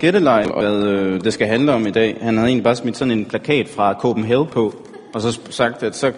gætteleg, 0.00 0.46
hvad 0.58 0.84
øh, 0.84 1.20
det 1.24 1.32
skal 1.32 1.46
handle 1.46 1.72
om 1.72 1.86
i 1.86 1.90
dag. 1.90 2.18
Han 2.20 2.36
havde 2.36 2.48
egentlig 2.48 2.64
bare 2.64 2.76
smidt 2.76 2.96
sådan 2.96 3.18
en 3.18 3.24
plakat 3.24 3.68
fra 3.68 3.94
Copenhagen 3.94 4.46
på, 4.46 4.74
og 5.14 5.20
så 5.20 5.40
sagt, 5.50 5.82
at 5.82 5.96
så 5.96 6.12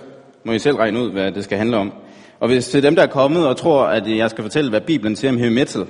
må 0.44 0.52
I 0.52 0.58
selv 0.58 0.76
regne 0.76 1.00
ud, 1.00 1.10
hvad 1.10 1.32
det 1.32 1.44
skal 1.44 1.58
handle 1.58 1.76
om. 1.76 1.92
Og 2.40 2.48
hvis 2.48 2.68
til 2.68 2.82
dem, 2.82 2.94
der 2.94 3.02
er 3.02 3.06
kommet 3.06 3.46
og 3.46 3.56
tror, 3.56 3.84
at 3.84 4.16
jeg 4.16 4.30
skal 4.30 4.42
fortælle, 4.44 4.70
hvad 4.70 4.80
Bibelen 4.80 5.16
siger 5.16 5.30
om 5.30 5.38
heavy 5.38 5.52
metal, 5.52 5.86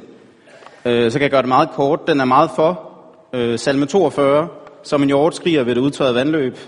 øh, 0.84 1.10
så 1.10 1.18
kan 1.18 1.22
jeg 1.22 1.30
gøre 1.30 1.42
det 1.42 1.48
meget 1.48 1.70
kort. 1.70 2.08
Den 2.08 2.20
er 2.20 2.24
meget 2.24 2.50
for. 2.56 2.80
Øh, 3.32 3.58
salme 3.58 3.86
42, 3.86 4.48
som 4.82 5.02
en 5.02 5.08
hjort 5.08 5.36
skriger 5.36 5.62
ved 5.62 5.74
det 5.74 5.80
udtørrede 5.80 6.14
vandløb, 6.14 6.58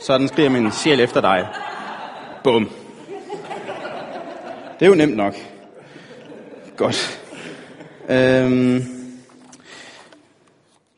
sådan 0.00 0.28
skriger 0.28 0.50
min 0.50 0.72
sjæl 0.72 1.00
efter 1.00 1.20
dig. 1.20 1.46
Bum. 2.44 2.70
Det 4.78 4.86
er 4.86 4.90
jo 4.90 4.94
nemt 4.94 5.16
nok. 5.16 5.34
Godt. 6.76 7.20
Øhm, 8.08 8.99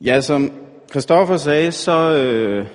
ja, 0.05 0.21
som 0.21 0.53
Christoffer 0.91 1.37
sagde, 1.37 1.73
så, 1.73 2.17
øh, 2.17 2.67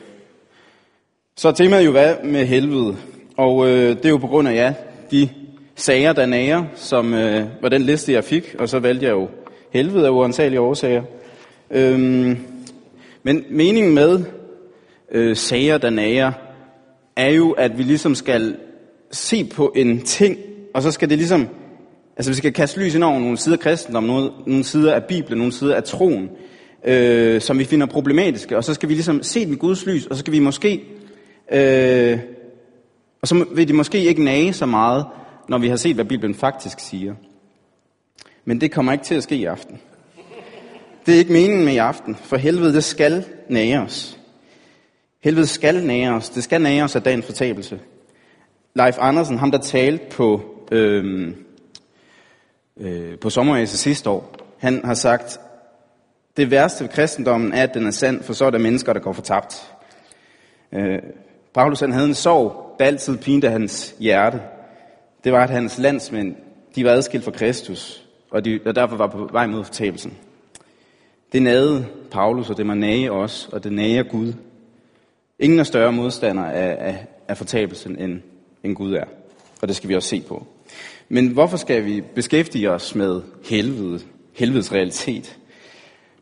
så 1.37 1.47
er 1.47 1.51
temaet 1.51 1.85
jo 1.85 1.91
hvad 1.91 2.15
med 2.23 2.45
helvede. 2.45 2.95
Og 3.37 3.67
øh, 3.67 3.89
det 3.89 4.05
er 4.05 4.09
jo 4.09 4.17
på 4.17 4.27
grund 4.27 4.47
af, 4.47 4.53
ja, 4.53 4.73
de 5.11 5.29
sager, 5.75 6.13
der 6.13 6.25
nærer, 6.25 6.63
som 6.75 7.13
øh, 7.13 7.45
var 7.61 7.69
den 7.69 7.81
liste, 7.81 8.13
jeg 8.13 8.23
fik, 8.23 8.55
og 8.59 8.69
så 8.69 8.79
valgte 8.79 9.05
jeg 9.05 9.11
jo 9.11 9.27
helvede 9.73 10.05
af 10.05 10.09
uansagelige 10.09 10.61
årsager. 10.61 11.03
Øhm, 11.71 12.37
men 13.23 13.45
meningen 13.49 13.93
med 13.93 14.23
øh, 15.11 15.35
sager, 15.35 15.77
der 15.77 15.89
nærer, 15.89 16.31
er 17.15 17.29
jo, 17.29 17.51
at 17.51 17.77
vi 17.77 17.83
ligesom 17.83 18.15
skal 18.15 18.55
se 19.11 19.45
på 19.55 19.73
en 19.75 20.01
ting, 20.01 20.37
og 20.73 20.81
så 20.81 20.91
skal 20.91 21.09
det 21.09 21.17
ligesom, 21.17 21.47
altså 22.17 22.31
vi 22.31 22.37
skal 22.37 22.53
kaste 22.53 22.79
lys 22.79 22.95
ind 22.95 23.03
over 23.03 23.19
nogle 23.19 23.37
sider 23.37 23.57
af 23.57 23.61
kristendom, 23.61 24.03
nogle, 24.03 24.31
nogle 24.45 24.63
sider 24.63 24.93
af 24.93 25.03
Bibelen, 25.03 25.37
nogle 25.37 25.53
sider 25.53 25.75
af 25.75 25.83
troen, 25.83 26.29
øh, 26.87 27.41
som 27.41 27.59
vi 27.59 27.65
finder 27.65 27.85
problematiske, 27.85 28.57
og 28.57 28.63
så 28.63 28.73
skal 28.73 28.89
vi 28.89 28.93
ligesom 28.93 29.23
se 29.23 29.45
den 29.45 29.57
Guds 29.57 29.85
lys, 29.85 30.05
og 30.05 30.15
så 30.15 30.19
skal 30.19 30.33
vi 30.33 30.39
måske, 30.39 30.83
øh, 31.51 32.19
og 33.21 33.27
så 33.27 33.45
vil 33.55 33.67
de 33.67 33.73
måske 33.73 34.03
ikke 34.03 34.23
nage 34.23 34.53
så 34.53 34.65
meget, 34.65 35.05
når 35.49 35.57
vi 35.57 35.67
har 35.67 35.75
set, 35.75 35.95
hvad 35.95 36.05
Bibelen 36.05 36.35
faktisk 36.35 36.79
siger. 36.79 37.15
Men 38.45 38.61
det 38.61 38.71
kommer 38.71 38.91
ikke 38.91 39.05
til 39.05 39.15
at 39.15 39.23
ske 39.23 39.35
i 39.35 39.45
aften. 39.45 39.79
Det 41.05 41.13
er 41.13 41.19
ikke 41.19 41.33
meningen 41.33 41.65
med 41.65 41.73
i 41.73 41.77
aften, 41.77 42.15
for 42.15 42.37
helvede, 42.37 42.73
det 42.73 42.83
skal 42.83 43.25
nage 43.49 43.81
os. 43.81 44.19
Helvede 45.23 45.47
skal 45.47 45.85
nære 45.85 46.13
os. 46.13 46.29
Det 46.29 46.43
skal 46.43 46.61
nære 46.61 46.83
os 46.83 46.95
af 46.95 47.03
dagens 47.03 47.25
fortabelse. 47.25 47.79
Leif 48.75 48.95
Andersen, 48.99 49.37
ham 49.37 49.51
der 49.51 49.57
talte 49.57 50.05
på, 50.11 50.41
øh, 50.71 51.33
øh, 52.79 53.19
på 53.19 53.29
sommerræse 53.29 53.77
sidste 53.77 54.09
år, 54.09 54.35
han 54.57 54.81
har 54.85 54.93
sagt, 54.93 55.39
det 56.37 56.51
værste 56.51 56.83
ved 56.83 56.89
kristendommen 56.89 57.53
er, 57.53 57.63
at 57.63 57.73
den 57.73 57.85
er 57.85 57.91
sand, 57.91 58.23
for 58.23 58.33
så 58.33 58.45
er 58.45 58.49
der 58.49 58.57
mennesker, 58.57 58.93
der 58.93 58.99
går 58.99 59.13
fortabt. 59.13 59.73
Øh, 60.71 60.99
Paulus 61.53 61.79
han 61.79 61.91
havde 61.91 62.07
en 62.07 62.13
sorg, 62.13 62.75
der 62.79 62.85
altid 62.85 63.17
pinte 63.17 63.49
hans 63.49 63.95
hjerte. 63.99 64.41
Det 65.23 65.31
var, 65.31 65.43
at 65.43 65.49
hans 65.49 65.77
landsmænd, 65.77 66.35
de 66.75 66.85
var 66.85 66.91
adskilt 66.91 67.23
fra 67.23 67.31
Kristus, 67.31 68.03
og, 68.31 68.45
de, 68.45 68.59
og 68.65 68.75
derfor 68.75 68.95
var 68.95 69.07
på 69.07 69.29
vej 69.31 69.47
mod 69.47 69.63
fortabelsen. 69.63 70.13
Det 71.33 71.41
nagede 71.41 71.85
Paulus, 72.11 72.49
og 72.49 72.57
det 72.57 72.65
må 72.65 72.73
nage 72.73 73.11
os, 73.11 73.49
og 73.51 73.63
det 73.63 73.71
nager 73.71 74.03
Gud. 74.03 74.33
Ingen 75.39 75.59
er 75.59 75.63
større 75.63 75.91
modstander 75.91 76.45
af, 76.45 76.77
af, 76.79 77.05
af 77.27 77.37
fortabelsen, 77.37 77.99
end, 77.99 78.21
end 78.63 78.75
Gud 78.75 78.93
er. 78.93 79.05
Og 79.61 79.67
det 79.67 79.75
skal 79.75 79.89
vi 79.89 79.95
også 79.95 80.09
se 80.09 80.21
på. 80.27 80.47
Men 81.09 81.27
hvorfor 81.27 81.57
skal 81.57 81.85
vi 81.85 82.01
beskæftige 82.15 82.71
os 82.71 82.95
med 82.95 83.21
helvede, 83.43 83.99
helvedes 84.33 84.73
realitet? 84.73 85.37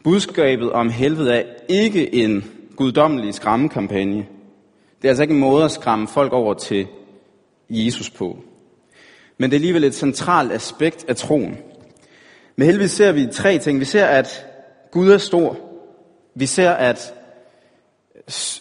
Budskabet 0.06 0.72
om 0.72 0.90
helvede 0.90 1.36
er 1.36 1.44
ikke 1.70 2.16
en 2.16 2.52
guddommelig 2.76 3.34
skræmmekampagne. 3.34 4.26
Det 5.02 5.08
er 5.08 5.10
altså 5.10 5.24
ikke 5.24 5.34
en 5.34 5.40
måde 5.40 5.66
at 5.66 5.72
skræmme 5.72 6.08
folk 6.08 6.34
over 6.34 6.54
til 6.54 6.88
Jesus 7.70 8.10
på. 8.10 8.38
Men 9.38 9.50
det 9.50 9.56
er 9.56 9.58
alligevel 9.58 9.84
et 9.84 9.96
centralt 9.96 10.52
aspekt 10.52 11.06
af 11.08 11.16
troen. 11.16 11.58
Med 12.56 12.66
helvede 12.66 12.90
ser 12.90 13.12
vi 13.12 13.28
tre 13.32 13.58
ting. 13.58 13.80
Vi 13.80 13.86
ser, 13.86 14.06
at 14.06 14.46
Gud 14.92 15.12
er 15.12 15.18
stor. 15.18 15.58
Vi 16.36 16.46
ser, 16.46 16.72
at 16.72 17.14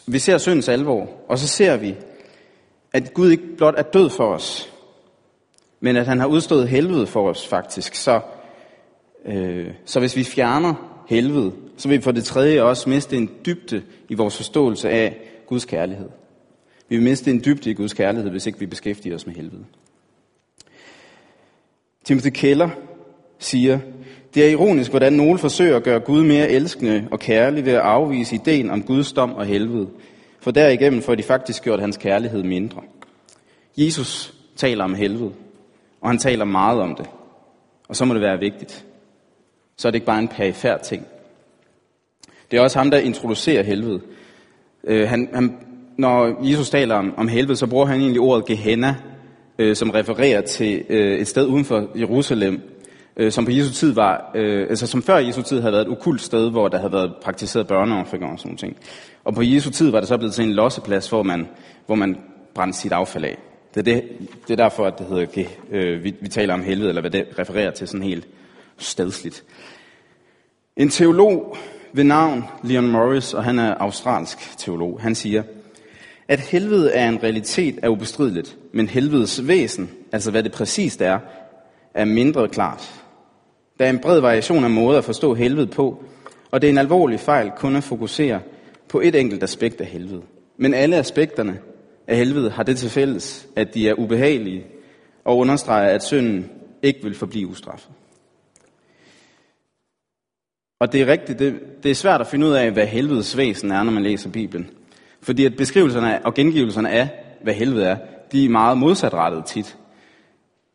vi 0.07 0.19
ser 0.19 0.39
syndens 0.39 0.69
alvor. 0.69 1.09
Og 1.29 1.39
så 1.39 1.49
ser 1.49 1.77
vi, 1.77 1.95
at 2.93 3.15
Gud 3.15 3.31
ikke 3.31 3.57
blot 3.57 3.75
er 3.77 3.83
død 3.83 4.11
for 4.11 4.35
os, 4.35 4.73
men 5.81 5.97
at 5.97 6.07
han 6.07 6.21
har 6.21 6.27
udstået 6.27 6.69
helvede 6.69 7.07
for 7.07 7.29
os 7.29 7.47
faktisk. 7.47 7.95
Så, 7.95 8.21
øh, 9.27 9.71
så 9.85 10.01
hvis 10.01 10.17
vi 10.17 10.25
fjerner 10.25 10.94
helvede, 11.09 11.53
så 11.77 11.89
vil 11.89 11.99
vi 11.99 12.03
for 12.03 12.13
det 12.13 12.25
tredje 12.25 12.63
også 12.63 12.91
miste 12.91 13.17
en 13.17 13.31
dybde 13.47 13.83
i 14.09 14.15
vores 14.15 14.37
forståelse 14.37 14.91
af 14.91 15.21
Guds 15.47 15.65
kærlighed. 15.65 16.09
Vi 16.89 16.97
vil 16.97 17.05
miste 17.05 17.31
en 17.31 17.43
dybde 17.45 17.71
i 17.71 17.75
Guds 17.75 17.93
kærlighed, 17.93 18.31
hvis 18.31 18.47
ikke 18.47 18.59
vi 18.59 18.67
beskæftiger 18.67 19.15
os 19.15 19.27
med 19.27 19.35
helvede. 19.35 19.65
Timothy 22.05 22.29
Keller 22.35 22.69
siger, 23.39 23.79
det 24.35 24.45
er 24.45 24.51
ironisk, 24.51 24.91
hvordan 24.91 25.13
nogle 25.13 25.39
forsøger 25.39 25.77
at 25.77 25.83
gøre 25.83 26.01
Gud 26.01 26.25
mere 26.25 26.51
elskende 26.51 27.09
og 27.11 27.19
kærlig 27.19 27.65
ved 27.65 27.73
at 27.73 27.81
afvise 27.81 28.35
ideen 28.35 28.71
om 28.71 28.83
Guds 28.83 29.13
dom 29.13 29.33
og 29.33 29.47
helvede, 29.47 29.89
for 30.41 30.51
derigennem 30.51 31.03
får 31.03 31.15
de 31.15 31.23
faktisk 31.23 31.63
gjort 31.63 31.81
hans 31.81 31.97
kærlighed 31.97 32.43
mindre. 32.43 32.83
Jesus 33.77 34.35
taler 34.57 34.85
om 34.85 34.95
helvede, 34.95 35.33
og 36.01 36.09
han 36.09 36.19
taler 36.19 36.45
meget 36.45 36.81
om 36.81 36.95
det, 36.95 37.07
og 37.89 37.97
så 37.97 38.05
må 38.05 38.15
det 38.15 38.23
være 38.23 38.39
vigtigt. 38.39 38.87
Så 39.77 39.89
er 39.89 39.91
det 39.91 39.97
ikke 39.97 40.07
bare 40.07 40.19
en 40.19 40.29
perifær 40.29 40.77
ting. 40.77 41.07
Det 42.51 42.57
er 42.57 42.63
også 42.63 42.79
ham, 42.79 42.91
der 42.91 42.99
introducerer 42.99 43.63
helvede. 43.63 44.01
Øh, 44.85 45.09
han, 45.09 45.29
han, 45.35 45.57
når 45.99 46.45
Jesus 46.51 46.71
taler 46.71 46.95
om, 46.95 47.15
om 47.17 47.29
helvede, 47.29 47.57
så 47.57 47.67
bruger 47.67 47.87
han 47.87 48.01
egentlig 48.01 48.21
ordet 48.21 48.47
Gehenna, 48.47 48.97
øh, 49.59 49.77
som 49.77 49.91
refererer 49.91 50.41
til 50.41 50.85
øh, 50.89 51.19
et 51.19 51.29
sted 51.29 51.47
uden 51.47 51.65
for 51.65 51.89
Jerusalem, 51.99 52.61
øh, 53.17 53.33
som 53.33 53.45
på 53.45 53.51
Jesu 53.51 53.73
tid 53.73 53.93
var, 53.93 54.31
øh, 54.35 54.67
altså 54.71 54.87
som 54.87 55.03
før 55.03 55.17
Jesu 55.17 55.43
tid 55.43 55.61
havde 55.61 55.73
været 55.73 55.87
et 55.87 55.93
okult 55.93 56.21
sted, 56.21 56.51
hvor 56.51 56.69
der 56.69 56.79
havde 56.79 56.93
været 56.93 57.13
praktiseret 57.23 57.67
børneoffringer 57.67 58.29
og 58.29 58.39
sådan 58.39 58.57
ting. 58.57 58.77
Og 59.25 59.35
på 59.35 59.43
Jesu 59.43 59.71
tid 59.71 59.91
var 59.91 60.01
det 60.01 60.09
så 60.09 60.17
blevet 60.17 60.35
til 60.35 60.45
en 60.45 60.53
losseplads, 60.53 61.09
hvor 61.09 61.23
man, 61.23 61.49
hvor 61.87 61.95
man 61.95 62.17
brændte 62.55 62.79
sit 62.79 62.93
affald 62.93 63.25
af. 63.25 63.39
Det 63.75 63.81
er, 63.81 63.95
det, 63.95 64.05
det 64.49 64.61
er 64.61 64.65
derfor, 64.65 64.87
at 64.87 64.99
det 64.99 65.07
hedder, 65.07 65.45
øh, 65.71 66.05
vi, 66.05 66.15
vi 66.21 66.29
taler 66.29 66.55
om 66.55 66.63
helvede, 66.63 66.89
eller 66.89 67.01
hvad 67.01 67.11
det 67.11 67.27
refererer 67.39 67.71
til 67.71 67.89
sådan 67.89 68.03
helt 68.03 68.27
stedsligt. 68.79 69.45
En 70.77 70.89
teolog 70.89 71.57
ved 71.93 72.05
navn 72.05 72.45
Leon 72.63 72.87
Morris, 72.91 73.35
og 73.35 73.45
han 73.45 73.59
er 73.59 73.75
australsk 73.75 74.59
teolog, 74.59 75.01
han 75.01 75.15
siger, 75.15 75.43
at 76.29 76.41
helvede 76.41 76.93
er 76.93 77.09
en 77.09 77.23
realitet 77.23 77.79
er 77.83 77.89
ubestrideligt, 77.89 78.57
men 78.73 78.89
helvedes 78.89 79.49
væsen, 79.49 79.91
altså 80.13 80.31
hvad 80.31 80.43
det 80.43 80.53
præcist 80.53 81.01
er, 81.01 81.19
er 81.95 82.05
mindre 82.05 82.49
klart. 82.49 83.05
Der 83.79 83.85
er 83.85 83.91
en 83.91 83.99
bred 83.99 84.21
variation 84.21 84.65
af 84.65 84.71
måder 84.71 84.99
at 84.99 85.05
forstå 85.05 85.35
helvede 85.35 85.67
på, 85.67 86.05
og 86.51 86.63
det 86.63 86.69
er 86.69 86.73
en 86.73 86.79
alvorlig 86.79 87.21
fejl 87.21 87.51
kun 87.57 87.77
at 87.77 87.85
fokusere 87.85 88.41
på 88.89 89.01
et 89.01 89.15
enkelt 89.15 89.43
aspekt 89.43 89.81
af 89.81 89.87
helvede. 89.87 90.23
Men 90.57 90.75
alle 90.75 90.97
aspekterne 90.97 91.59
af 92.07 92.17
helvede 92.17 92.51
har 92.51 92.63
det 92.63 92.79
til 92.79 92.91
fælles, 92.91 93.47
at 93.57 93.75
de 93.75 93.89
er 93.89 93.95
ubehagelige 93.95 94.65
og 95.25 95.39
understreger, 95.39 95.89
at 95.89 96.05
synden 96.05 96.51
ikke 96.83 97.03
vil 97.03 97.15
forblive 97.15 97.47
ustraffet. 97.47 97.91
Og 100.79 100.93
det 100.93 101.01
er 101.01 101.07
rigtigt, 101.07 101.39
det, 101.39 101.61
det 101.83 101.91
er 101.91 101.95
svært 101.95 102.21
at 102.21 102.27
finde 102.27 102.47
ud 102.47 102.53
af, 102.53 102.71
hvad 102.71 102.87
helvedes 102.87 103.37
væsen 103.37 103.71
er, 103.71 103.83
når 103.83 103.93
man 103.93 104.03
læser 104.03 104.31
Bibelen. 104.31 104.71
Fordi 105.23 105.45
at 105.45 105.57
beskrivelserne 105.57 106.27
og 106.27 106.35
gengivelserne 106.35 106.91
af, 106.91 107.09
hvad 107.43 107.55
helvede 107.55 107.87
er, 107.87 107.97
de 108.33 108.45
er 108.45 108.49
meget 108.49 108.79
modsatrettet 108.79 109.45
tit. 109.45 109.77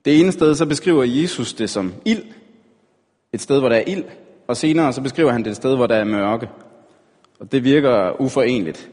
Det 0.05 0.19
ene 0.19 0.31
sted, 0.31 0.55
så 0.55 0.65
beskriver 0.65 1.03
Jesus 1.03 1.53
det 1.53 1.69
som 1.69 1.93
ild. 2.05 2.23
Et 3.33 3.41
sted, 3.41 3.59
hvor 3.59 3.69
der 3.69 3.75
er 3.75 3.83
ild. 3.87 4.03
Og 4.47 4.57
senere, 4.57 4.93
så 4.93 5.01
beskriver 5.01 5.31
han 5.31 5.43
det 5.43 5.49
et 5.49 5.55
sted, 5.55 5.75
hvor 5.75 5.87
der 5.87 5.95
er 5.95 6.03
mørke. 6.03 6.49
Og 7.39 7.51
det 7.51 7.63
virker 7.63 8.21
uforenligt. 8.21 8.89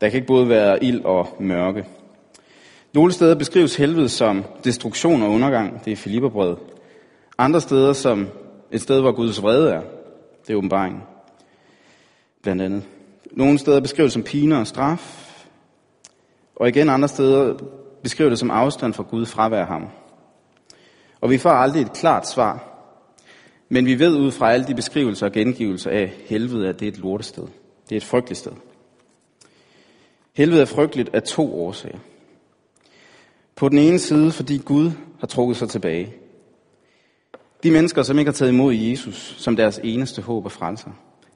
Der 0.00 0.08
kan 0.08 0.16
ikke 0.16 0.26
både 0.26 0.48
være 0.48 0.84
ild 0.84 1.04
og 1.04 1.36
mørke. 1.40 1.84
Nogle 2.94 3.12
steder 3.12 3.34
beskrives 3.34 3.76
helvede 3.76 4.08
som 4.08 4.44
destruktion 4.64 5.22
og 5.22 5.30
undergang. 5.30 5.84
Det 5.84 5.92
er 5.92 5.96
Filipperbrød. 5.96 6.56
Andre 7.38 7.60
steder 7.60 7.92
som 7.92 8.28
et 8.72 8.80
sted, 8.80 9.00
hvor 9.00 9.12
Guds 9.12 9.42
vrede 9.42 9.72
er. 9.72 9.80
Det 10.46 10.52
er 10.52 10.56
åbenbaringen. 10.56 11.02
Blandt 12.42 12.62
andet. 12.62 12.82
Nogle 13.32 13.58
steder 13.58 13.80
beskrives 13.80 14.12
som 14.12 14.22
pine 14.22 14.58
og 14.58 14.66
straf. 14.66 15.32
Og 16.56 16.68
igen 16.68 16.88
andre 16.88 17.08
steder 17.08 17.58
beskriver 18.02 18.30
det 18.30 18.38
som 18.38 18.50
afstand 18.50 18.94
fra 18.94 19.02
Gud 19.02 19.26
fravær 19.26 19.64
ham. 19.64 19.88
Og 21.20 21.30
vi 21.30 21.38
får 21.38 21.50
aldrig 21.50 21.82
et 21.82 21.92
klart 21.92 22.28
svar. 22.28 22.72
Men 23.68 23.86
vi 23.86 23.98
ved 23.98 24.16
ud 24.16 24.30
fra 24.30 24.52
alle 24.52 24.66
de 24.66 24.74
beskrivelser 24.74 25.26
og 25.26 25.32
gengivelser 25.32 25.90
af 25.90 26.12
helvede, 26.26 26.68
at 26.68 26.80
det 26.80 26.88
er 26.88 26.92
et 26.92 26.98
lortested. 26.98 27.46
Det 27.88 27.92
er 27.92 27.96
et 27.96 28.04
frygteligt 28.04 28.38
sted. 28.38 28.52
Helvede 30.32 30.60
er 30.60 30.66
frygteligt 30.66 31.10
af 31.14 31.22
to 31.22 31.60
årsager. 31.60 31.98
På 33.56 33.68
den 33.68 33.78
ene 33.78 33.98
side, 33.98 34.32
fordi 34.32 34.58
Gud 34.58 34.90
har 35.20 35.26
trukket 35.26 35.56
sig 35.56 35.68
tilbage. 35.68 36.14
De 37.62 37.70
mennesker, 37.70 38.02
som 38.02 38.18
ikke 38.18 38.28
har 38.28 38.32
taget 38.34 38.52
imod 38.52 38.74
Jesus 38.74 39.34
som 39.38 39.56
deres 39.56 39.80
eneste 39.84 40.22
håb 40.22 40.44
og 40.44 40.52
frelser, 40.52 40.90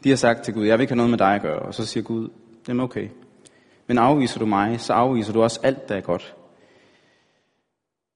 De 0.04 0.08
har 0.08 0.16
sagt 0.16 0.44
til 0.44 0.54
Gud, 0.54 0.66
jeg 0.66 0.78
vil 0.78 0.82
ikke 0.82 0.90
have 0.90 0.96
noget 0.96 1.10
med 1.10 1.18
dig 1.18 1.34
at 1.34 1.42
gøre. 1.42 1.58
Og 1.58 1.74
så 1.74 1.86
siger 1.86 2.04
Gud, 2.04 2.28
det 2.66 2.78
er 2.78 2.82
okay. 2.82 3.08
Men 3.86 3.98
afviser 3.98 4.38
du 4.38 4.46
mig, 4.46 4.80
så 4.80 4.92
afviser 4.92 5.32
du 5.32 5.42
også 5.42 5.60
alt, 5.62 5.88
der 5.88 5.96
er 5.96 6.00
godt. 6.00 6.34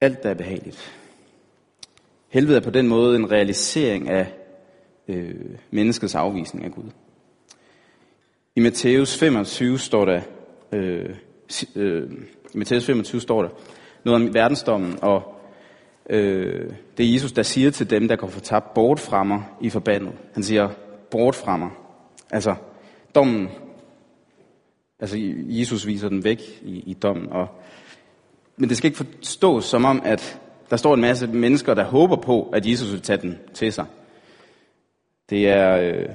Alt, 0.01 0.23
der 0.23 0.31
er 0.31 0.35
behageligt. 0.35 0.95
Helvede 2.29 2.57
er 2.57 2.61
på 2.61 2.71
den 2.71 2.89
måde 2.89 3.17
en 3.17 3.33
realisering 3.33 4.11
af 4.11 4.33
øh, 5.09 5.35
menneskets 5.71 6.15
afvisning 6.15 6.65
af 6.65 6.73
Gud. 6.73 6.91
I 8.57 8.61
Matthæus 8.61 9.19
25 9.19 9.79
står 9.79 10.05
der, 10.05 10.21
øh, 10.73 11.11
øh, 11.77 12.11
i 12.55 12.59
Matthæus 12.59 12.87
25 12.87 13.21
står 13.21 13.43
der 13.43 13.49
noget 14.05 14.23
om 14.23 14.35
verdensdommen, 14.35 14.99
og 15.03 15.34
øh, 16.11 16.71
det 16.97 17.07
er 17.07 17.13
Jesus, 17.13 17.33
der 17.33 17.43
siger 17.43 17.71
til 17.71 17.91
dem, 17.91 18.09
der 18.09 18.17
går 18.17 18.27
fortabt, 18.27 18.75
bort 18.75 19.01
fra 19.01 19.25
mig 19.25 19.43
i 19.61 19.71
forbandet. 19.71 20.13
Han 20.35 20.43
siger, 20.43 20.69
bort 21.11 21.35
fra 21.35 21.57
mig. 21.57 21.71
Altså, 22.31 22.55
dommen, 23.15 23.49
altså 25.01 25.17
Jesus 25.49 25.87
viser 25.87 26.09
den 26.09 26.25
væk 26.25 26.41
i, 26.63 26.79
i 26.79 26.95
dommen, 26.95 27.33
og, 27.33 27.49
men 28.57 28.69
det 28.69 28.77
skal 28.77 28.89
ikke 28.89 29.05
forstås 29.05 29.65
som 29.65 29.85
om, 29.85 30.03
at 30.05 30.41
der 30.71 30.77
står 30.77 30.95
en 30.95 31.01
masse 31.01 31.27
mennesker, 31.27 31.75
der 31.75 31.85
håber 31.85 32.17
på, 32.17 32.51
at 32.55 32.67
Jesus 32.67 32.93
vil 32.93 33.01
tage 33.01 33.23
den 33.23 33.39
til 33.55 33.73
sig. 33.73 33.87
Det 35.31 35.49
er, 35.49 35.77
øh, 35.77 36.09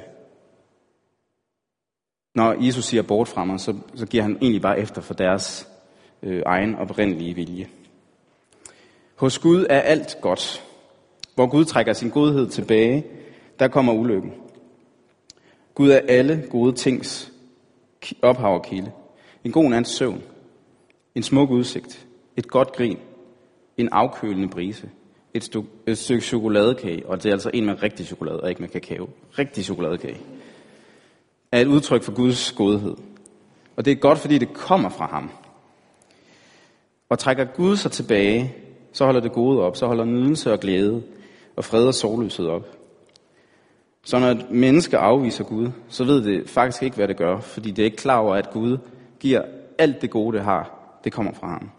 når 2.35 2.65
Jesus 2.65 2.85
siger 2.85 3.03
bort 3.03 3.27
fra 3.27 3.45
mig, 3.45 3.59
så, 3.59 3.77
så 3.95 4.05
giver 4.05 4.23
han 4.23 4.37
egentlig 4.41 4.61
bare 4.61 4.79
efter 4.79 5.01
for 5.01 5.13
deres 5.13 5.67
øh, 6.23 6.41
egen 6.45 6.75
oprindelige 6.75 7.33
vilje. 7.33 7.67
Hos 9.19 9.39
Gud 9.39 9.65
er 9.69 9.81
alt 9.81 10.17
godt. 10.21 10.63
Hvor 11.35 11.47
Gud 11.47 11.65
trækker 11.65 11.93
sin 11.93 12.09
godhed 12.09 12.49
tilbage, 12.49 13.05
der 13.59 13.67
kommer 13.67 13.93
ulykken. 13.93 14.33
Gud 15.73 15.89
er 15.89 15.99
alle 16.07 16.43
gode 16.49 16.73
tings 16.73 17.31
ophav 18.21 18.53
og 18.53 18.63
kilde. 18.63 18.91
En 19.43 19.51
god 19.51 19.69
nats 19.69 19.89
søvn. 19.89 20.23
En 21.15 21.23
smuk 21.23 21.49
udsigt. 21.49 22.07
Et 22.37 22.47
godt 22.47 22.71
grin. 22.71 22.97
En 23.77 23.89
afkølende 23.91 24.47
brise. 24.47 24.89
Et, 25.33 25.43
stu- 25.43 25.65
et 25.87 25.97
stykke 25.97 26.25
chokoladekage, 26.25 27.05
og 27.05 27.23
det 27.23 27.29
er 27.29 27.33
altså 27.33 27.51
en 27.53 27.65
med 27.65 27.83
rigtig 27.83 28.05
chokolade, 28.05 28.39
og 28.39 28.49
ikke 28.49 28.61
med 28.61 28.69
kakao. 28.69 29.09
Rigtig 29.39 29.65
chokoladekage. 29.65 30.17
Er 31.51 31.61
et 31.61 31.67
udtryk 31.67 32.03
for 32.03 32.13
Guds 32.13 32.51
godhed. 32.51 32.95
Og 33.75 33.85
det 33.85 33.91
er 33.91 33.95
godt, 33.95 34.19
fordi 34.19 34.37
det 34.37 34.53
kommer 34.53 34.89
fra 34.89 35.07
ham. 35.07 35.29
Og 37.09 37.19
trækker 37.19 37.45
Gud 37.45 37.77
sig 37.77 37.91
tilbage, 37.91 38.55
så 38.91 39.05
holder 39.05 39.21
det 39.21 39.31
gode 39.31 39.61
op, 39.61 39.75
så 39.75 39.87
holder 39.87 40.05
nydelse 40.05 40.53
og 40.53 40.59
glæde 40.59 41.03
og 41.55 41.65
fred 41.65 41.87
og 41.87 41.93
sorgløshed 41.93 42.47
op. 42.47 42.67
Så 44.03 44.19
når 44.19 44.27
et 44.27 44.51
menneske 44.51 44.97
afviser 44.97 45.43
Gud, 45.43 45.71
så 45.89 46.03
ved 46.03 46.23
det 46.23 46.49
faktisk 46.49 46.83
ikke, 46.83 46.95
hvad 46.95 47.07
det 47.07 47.17
gør, 47.17 47.39
fordi 47.39 47.71
det 47.71 47.79
er 47.79 47.85
ikke 47.85 47.97
klar 47.97 48.17
over, 48.19 48.35
at 48.35 48.49
Gud 48.49 48.77
giver 49.19 49.41
alt 49.77 50.01
det 50.01 50.09
gode, 50.09 50.37
det 50.37 50.45
har, 50.45 50.79
det 51.03 51.13
kommer 51.13 51.33
fra 51.33 51.47
ham. 51.47 51.69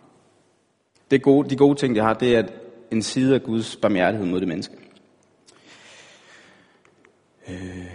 Det 1.10 1.22
gode, 1.22 1.50
de 1.50 1.56
gode 1.56 1.78
ting, 1.78 1.94
det 1.94 2.02
har, 2.02 2.14
det 2.14 2.36
er 2.36 2.42
en 2.90 3.02
side 3.02 3.34
af 3.34 3.42
Guds 3.42 3.76
barmhjertighed 3.76 4.28
mod 4.28 4.40
det 4.40 4.48
menneske. 4.48 4.74
Øh, 7.48 7.86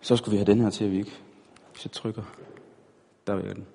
så 0.00 0.16
skulle 0.16 0.32
vi 0.32 0.36
have 0.36 0.52
den 0.52 0.60
her 0.60 0.70
til, 0.70 0.84
at 0.84 0.90
vi 0.90 0.98
ikke... 0.98 1.12
Hvis 1.72 1.84
jeg 1.84 1.92
trykker... 1.92 2.22
Der 3.26 3.36
vil 3.36 3.44
jeg 3.46 3.56
den. 3.56 3.66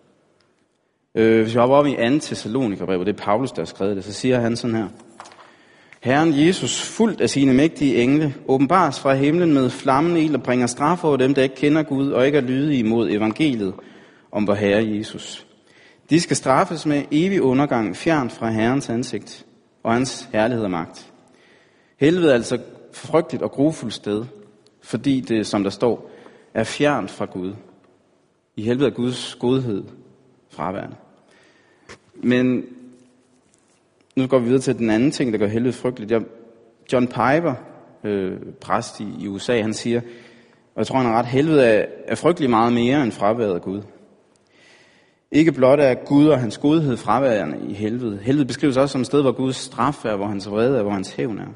Øh, 1.15 1.41
hvis 1.41 1.53
vi 1.53 1.59
hopper 1.59 1.75
op 1.75 1.88
i 1.88 1.95
2. 1.95 2.19
Thessalonikerbrev, 2.19 3.06
det 3.06 3.19
er 3.19 3.23
Paulus, 3.23 3.51
der 3.51 3.62
har 3.62 3.65
skrevet 3.65 3.95
det, 3.95 4.03
så 4.03 4.13
siger 4.13 4.39
han 4.39 4.56
sådan 4.56 4.75
her. 4.75 4.88
Herren 6.01 6.47
Jesus, 6.47 6.81
fuldt 6.81 7.21
af 7.21 7.29
sine 7.29 7.53
mægtige 7.53 8.03
engle, 8.03 8.35
åbenbares 8.47 9.00
fra 9.00 9.13
himlen 9.13 9.53
med 9.53 9.69
flammende 9.69 10.23
ild 10.23 10.35
og 10.35 10.44
bringer 10.44 10.67
straf 10.67 11.03
over 11.03 11.17
dem, 11.17 11.33
der 11.33 11.44
ikke 11.44 11.56
kender 11.56 11.83
Gud 11.83 12.12
og 12.12 12.25
ikke 12.25 12.38
er 12.38 12.41
lydige 12.41 12.79
imod 12.79 13.09
evangeliet 13.09 13.73
om 14.31 14.47
vor 14.47 14.53
Herre 14.53 14.85
Jesus. 14.88 15.45
De 16.09 16.21
skal 16.21 16.35
straffes 16.35 16.85
med 16.85 17.03
evig 17.12 17.41
undergang, 17.41 17.95
fjern 17.95 18.29
fra 18.29 18.50
Herrens 18.50 18.89
ansigt 18.89 19.45
og 19.83 19.94
hans 19.94 20.29
herlighed 20.33 20.63
og 20.63 20.71
magt. 20.71 21.11
Helvede 22.00 22.29
er 22.29 22.33
altså 22.33 22.59
frygteligt 22.94 23.44
og 23.44 23.51
grufuldt 23.51 23.94
sted, 23.94 24.25
fordi 24.83 25.21
det, 25.21 25.47
som 25.47 25.63
der 25.63 25.69
står, 25.69 26.11
er 26.53 26.63
fjernt 26.63 27.11
fra 27.11 27.25
Gud. 27.25 27.53
I 28.56 28.61
helvede 28.61 28.89
er 28.89 28.94
Guds 28.94 29.35
godhed 29.35 29.83
fraværende. 30.50 30.95
Men 32.23 32.65
nu 34.15 34.27
går 34.27 34.39
vi 34.39 34.45
videre 34.45 34.62
til 34.62 34.77
den 34.77 34.89
anden 34.89 35.12
ting, 35.12 35.33
der 35.33 35.39
gør 35.39 35.47
helvede 35.47 35.73
frygteligt. 35.73 36.12
Jeg, 36.12 36.21
John 36.94 37.07
Piper, 37.07 37.53
øh, 38.03 38.38
præst 38.62 39.00
i, 39.00 39.07
i 39.19 39.27
USA, 39.27 39.62
han 39.62 39.73
siger, 39.73 40.01
og 40.75 40.79
jeg 40.79 40.88
tror, 40.88 40.97
han 40.97 41.06
har 41.06 41.19
ret, 41.19 41.25
helvede 41.25 41.65
er, 41.65 41.85
er 42.07 42.15
frygtelig 42.15 42.50
meget 42.50 42.73
mere 42.73 43.03
end 43.03 43.12
fraværet 43.12 43.56
af 43.56 43.62
Gud. 43.62 43.81
Ikke 45.31 45.51
blot 45.51 45.79
er 45.79 45.94
Gud 45.94 46.27
og 46.27 46.39
hans 46.39 46.57
godhed 46.57 46.97
fraværende 46.97 47.57
i 47.69 47.73
helvede. 47.73 48.19
Helvede 48.21 48.45
beskrives 48.45 48.77
også 48.77 48.91
som 48.91 49.01
et 49.01 49.07
sted, 49.07 49.21
hvor 49.21 49.31
Guds 49.31 49.56
straf 49.56 50.06
er, 50.06 50.15
hvor 50.15 50.25
hans 50.25 50.50
vrede 50.50 50.77
er, 50.77 50.83
hvor 50.83 50.91
hans 50.91 51.11
hævn 51.11 51.39
er. 51.39 51.47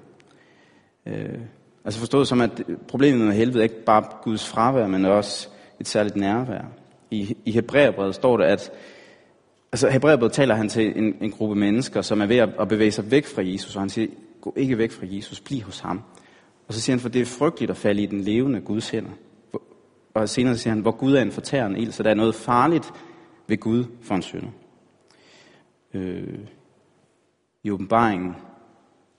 Øh, 1.05 1.39
altså 1.85 1.99
forstået 1.99 2.27
som, 2.27 2.41
at 2.41 2.63
problemet 2.87 3.27
med 3.27 3.35
helvede 3.35 3.59
er 3.59 3.63
ikke 3.63 3.85
bare 3.85 4.03
Guds 4.23 4.47
fravær, 4.47 4.87
men 4.87 5.05
også 5.05 5.47
et 5.79 5.87
særligt 5.87 6.15
nærvær. 6.15 6.65
I, 7.11 7.37
i 7.45 7.51
Hebræerbrevet 7.51 8.15
står 8.15 8.37
der, 8.37 8.45
at 8.45 8.71
Altså 9.71 9.89
Hebræerbrevet 9.89 10.33
taler 10.33 10.55
han 10.55 10.69
til 10.69 10.97
en, 10.97 11.15
en 11.21 11.31
gruppe 11.31 11.55
mennesker, 11.55 12.01
som 12.01 12.21
er 12.21 12.25
ved 12.25 12.37
at, 12.37 12.49
at 12.59 12.67
bevæge 12.67 12.91
sig 12.91 13.11
væk 13.11 13.25
fra 13.25 13.41
Jesus, 13.45 13.75
og 13.75 13.81
han 13.81 13.89
siger, 13.89 14.07
gå 14.41 14.53
ikke 14.57 14.77
væk 14.77 14.91
fra 14.91 15.05
Jesus, 15.09 15.39
bliv 15.39 15.61
hos 15.61 15.79
ham. 15.79 16.01
Og 16.67 16.73
så 16.73 16.81
siger 16.81 16.95
han, 16.95 16.99
for 16.99 17.09
det 17.09 17.21
er 17.21 17.25
frygteligt 17.25 17.71
at 17.71 17.77
falde 17.77 18.03
i 18.03 18.05
den 18.05 18.21
levende 18.21 18.61
Guds 18.61 18.89
hænder. 18.89 19.11
Og 20.13 20.29
senere 20.29 20.57
siger 20.57 20.73
han, 20.73 20.81
hvor 20.81 20.91
Gud 20.91 21.13
er 21.13 21.21
en 21.21 21.31
fortærende 21.31 21.79
ild, 21.79 21.91
så 21.91 22.03
der 22.03 22.09
er 22.09 22.13
noget 22.13 22.35
farligt 22.35 22.91
ved 23.47 23.57
Gud 23.57 23.85
for 24.01 24.15
en 24.15 24.21
synder. 24.21 24.49
Øh, 25.93 26.39
I 27.63 27.71
åbenbaringen 27.71 28.35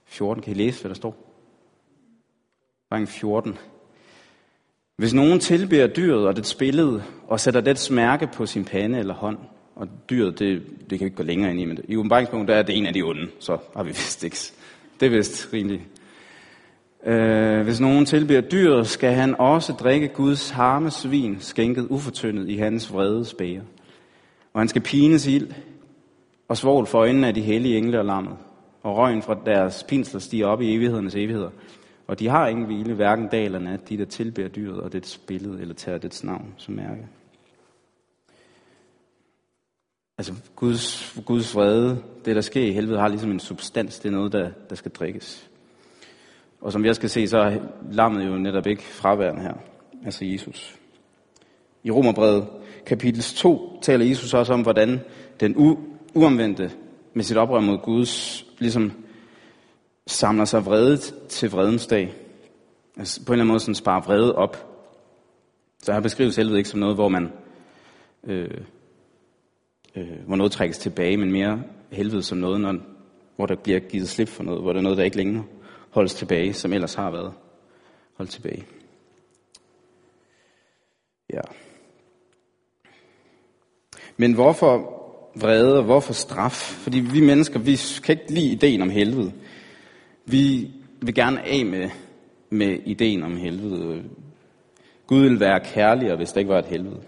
14, 0.05 0.43
kan 0.43 0.51
I 0.51 0.55
læse, 0.55 0.81
hvad 0.81 0.89
der 0.89 0.95
står? 0.95 1.15
Åbenbaringen 2.85 3.07
14. 3.07 3.57
Hvis 4.95 5.13
nogen 5.13 5.39
tilbeder 5.39 5.87
dyret 5.87 6.27
og 6.27 6.35
det 6.35 6.55
billede, 6.59 7.03
og 7.27 7.39
sætter 7.39 7.61
det 7.61 7.91
mærke 7.91 8.29
på 8.33 8.45
sin 8.45 8.65
pande 8.65 8.99
eller 8.99 9.13
hånd, 9.13 9.37
og 9.75 9.87
dyret, 10.09 10.39
det, 10.39 10.63
det 10.79 10.89
kan 10.89 10.99
vi 10.99 11.05
ikke 11.05 11.17
gå 11.17 11.23
længere 11.23 11.51
ind 11.51 11.59
i, 11.59 11.65
men 11.65 11.79
i 11.87 11.97
åbenbaringspunktet, 11.97 12.47
der 12.47 12.59
er 12.59 12.63
det 12.63 12.77
en 12.77 12.85
af 12.85 12.93
de 12.93 13.01
onde, 13.01 13.27
så 13.39 13.57
har 13.75 13.83
vi 13.83 13.89
vist 13.99 14.23
ikke. 14.23 14.37
Det 14.99 15.05
er 15.05 15.09
vist 15.09 15.49
rimelig. 15.53 15.87
Øh, 17.05 17.61
hvis 17.61 17.79
nogen 17.79 18.05
tilbeder 18.05 18.41
dyret, 18.41 18.87
skal 18.87 19.13
han 19.13 19.35
også 19.39 19.73
drikke 19.73 20.07
Guds 20.07 20.49
harme 20.49 20.91
svin, 20.91 21.37
skænket 21.39 21.87
ufortyndet 21.89 22.49
i 22.49 22.57
hans 22.57 22.93
vrede 22.93 23.25
spæger. 23.25 23.61
Og 24.53 24.61
han 24.61 24.67
skal 24.67 24.81
pines 24.81 25.27
ild 25.27 25.47
og 26.47 26.57
svogl 26.57 26.87
for 26.87 26.99
øjnene 26.99 27.27
af 27.27 27.33
de 27.33 27.41
hellige 27.41 27.77
engle 27.77 27.99
og 27.99 28.05
lammet. 28.05 28.37
Og 28.83 28.97
røgen 28.97 29.21
fra 29.21 29.37
deres 29.45 29.85
pinsler 29.89 30.19
stiger 30.19 30.47
op 30.47 30.61
i 30.61 30.75
evighedernes 30.75 31.15
evigheder. 31.15 31.49
Og 32.07 32.19
de 32.19 32.27
har 32.27 32.47
ingen 32.47 32.65
hvile, 32.65 32.93
hverken 32.93 33.27
dag 33.27 33.45
eller 33.45 33.59
nat, 33.59 33.89
de 33.89 33.97
der 33.97 34.05
tilbeder 34.05 34.47
dyret 34.47 34.79
og 34.79 34.93
dets 34.93 35.17
billede, 35.17 35.61
eller 35.61 35.73
tager 35.73 35.97
dets 35.97 36.23
navn 36.23 36.53
som 36.57 36.73
mærke. 36.73 37.07
Altså 40.21 40.33
Guds, 40.55 41.15
Guds 41.25 41.55
vrede, 41.55 42.03
det 42.25 42.35
der 42.35 42.41
sker 42.41 42.61
i 42.61 42.71
helvede, 42.71 42.99
har 42.99 43.07
ligesom 43.07 43.31
en 43.31 43.39
substans. 43.39 43.99
Det 43.99 44.09
er 44.09 44.13
noget, 44.13 44.31
der, 44.31 44.51
der 44.69 44.75
skal 44.75 44.91
drikkes. 44.91 45.49
Og 46.61 46.71
som 46.71 46.85
jeg 46.85 46.95
skal 46.95 47.09
se, 47.09 47.27
så 47.27 47.37
er 47.37 47.57
lammet 47.91 48.25
jo 48.25 48.37
netop 48.37 48.67
ikke 48.67 48.83
fraværende 48.83 49.41
her. 49.41 49.53
Altså 50.05 50.25
Jesus. 50.25 50.75
I 51.83 51.91
Romerbrevet 51.91 52.47
kapitel 52.85 53.21
2 53.21 53.79
taler 53.81 54.05
Jesus 54.05 54.33
også 54.33 54.53
om, 54.53 54.61
hvordan 54.61 54.99
den 55.39 55.55
u- 55.55 55.79
uomvendte 56.13 56.71
med 57.13 57.23
sit 57.23 57.37
oprør 57.37 57.59
mod 57.59 57.77
Guds 57.77 58.45
ligesom 58.59 58.91
samler 60.07 60.45
sig 60.45 60.65
vrede 60.65 60.97
til 61.29 61.51
vredens 61.51 61.87
dag. 61.87 62.13
Altså 62.97 63.25
på 63.25 63.31
en 63.31 63.33
eller 63.33 63.43
anden 63.43 63.47
måde 63.47 63.59
sådan 63.59 63.75
sparer 63.75 64.01
vrede 64.01 64.35
op. 64.35 64.67
Så 65.83 65.93
her 65.93 65.99
beskrives 65.99 66.35
helvede 66.35 66.57
ikke 66.57 66.69
som 66.69 66.79
noget, 66.79 66.95
hvor 66.95 67.09
man 67.09 67.31
øh, 68.23 68.61
øh, 69.95 70.25
hvor 70.27 70.35
noget 70.35 70.51
trækkes 70.51 70.77
tilbage, 70.77 71.17
men 71.17 71.31
mere 71.31 71.63
helvede 71.91 72.23
som 72.23 72.37
noget, 72.37 72.61
når, 72.61 72.77
hvor 73.35 73.45
der 73.45 73.55
bliver 73.55 73.79
givet 73.79 74.09
slip 74.09 74.27
for 74.27 74.43
noget, 74.43 74.61
hvor 74.61 74.73
der 74.73 74.79
er 74.79 74.83
noget, 74.83 74.97
der 74.97 75.03
ikke 75.03 75.17
længere 75.17 75.43
holdes 75.89 76.13
tilbage, 76.13 76.53
som 76.53 76.73
ellers 76.73 76.93
har 76.93 77.11
været 77.11 77.33
holdt 78.13 78.31
tilbage. 78.31 78.65
Ja. 81.33 81.41
Men 84.17 84.33
hvorfor 84.33 85.01
vrede, 85.35 85.77
og 85.77 85.83
hvorfor 85.83 86.13
straf? 86.13 86.51
Fordi 86.53 86.99
vi 86.99 87.21
mennesker, 87.21 87.59
vi 87.59 87.79
kan 88.03 88.19
ikke 88.19 88.33
lide 88.33 88.51
ideen 88.51 88.81
om 88.81 88.89
helvede. 88.89 89.33
Vi 90.25 90.71
vil 91.01 91.15
gerne 91.15 91.47
af 91.47 91.65
med, 91.65 91.89
med 92.49 92.79
ideen 92.85 93.23
om 93.23 93.37
helvede. 93.37 94.03
Gud 95.07 95.21
ville 95.21 95.39
være 95.39 95.59
kærligere, 95.59 96.15
hvis 96.15 96.31
der 96.31 96.39
ikke 96.39 96.53
var 96.53 96.59
et 96.59 96.65
helvede. 96.65 97.01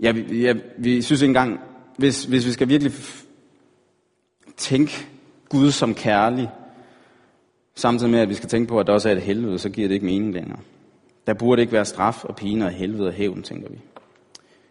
Ja, 0.00 0.12
vi, 0.12 0.42
ja, 0.42 0.54
vi 0.78 1.02
synes 1.02 1.22
ikke 1.22 1.30
engang, 1.30 1.60
hvis, 1.96 2.24
hvis 2.24 2.46
vi 2.46 2.52
skal 2.52 2.68
virkelig 2.68 2.92
tænke 4.56 5.06
Gud 5.48 5.70
som 5.70 5.94
kærlig, 5.94 6.50
samtidig 7.74 8.10
med, 8.12 8.20
at 8.20 8.28
vi 8.28 8.34
skal 8.34 8.48
tænke 8.48 8.68
på, 8.68 8.80
at 8.80 8.86
der 8.86 8.92
også 8.92 9.08
er 9.08 9.12
et 9.12 9.22
helvede, 9.22 9.58
så 9.58 9.70
giver 9.70 9.88
det 9.88 9.94
ikke 9.94 10.06
mening 10.06 10.34
længere. 10.34 10.60
Der 11.26 11.34
burde 11.34 11.62
ikke 11.62 11.72
være 11.72 11.84
straf 11.84 12.24
og 12.24 12.36
pine 12.36 12.64
og 12.64 12.70
helvede 12.70 13.08
og 13.08 13.12
hævn, 13.12 13.42
tænker 13.42 13.68
vi. 13.68 13.80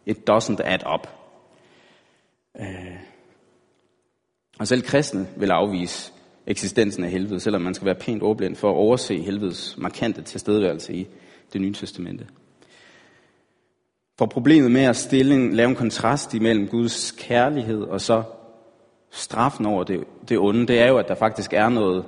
It 0.05 0.29
doesn't 0.29 0.63
add 0.63 0.93
up. 0.93 1.07
Øh. 2.59 2.97
Og 4.59 4.67
selv 4.67 4.81
kristne 4.81 5.27
vil 5.35 5.51
afvise 5.51 6.11
eksistensen 6.47 7.03
af 7.03 7.09
helvede, 7.09 7.39
selvom 7.39 7.61
man 7.61 7.73
skal 7.73 7.85
være 7.85 7.95
pænt 7.95 8.23
ordblind 8.23 8.55
for 8.55 8.69
at 8.69 8.75
overse 8.75 9.21
helvedes 9.21 9.75
markante 9.77 10.21
tilstedeværelse 10.21 10.93
i 10.93 11.07
det 11.53 11.61
nye 11.61 11.73
testamente. 11.73 12.27
For 14.17 14.25
problemet 14.25 14.71
med 14.71 14.81
at 14.81 14.95
stille, 14.95 15.55
lave 15.55 15.69
en 15.69 15.75
kontrast 15.75 16.33
imellem 16.33 16.67
Guds 16.67 17.11
kærlighed 17.11 17.81
og 17.81 18.01
så 18.01 18.23
straffen 19.11 19.65
over 19.65 19.83
det, 19.83 20.03
det 20.29 20.39
onde, 20.39 20.67
det 20.67 20.79
er 20.79 20.87
jo, 20.87 20.97
at 20.97 21.07
der 21.07 21.15
faktisk 21.15 21.53
er 21.53 21.69
noget, 21.69 22.05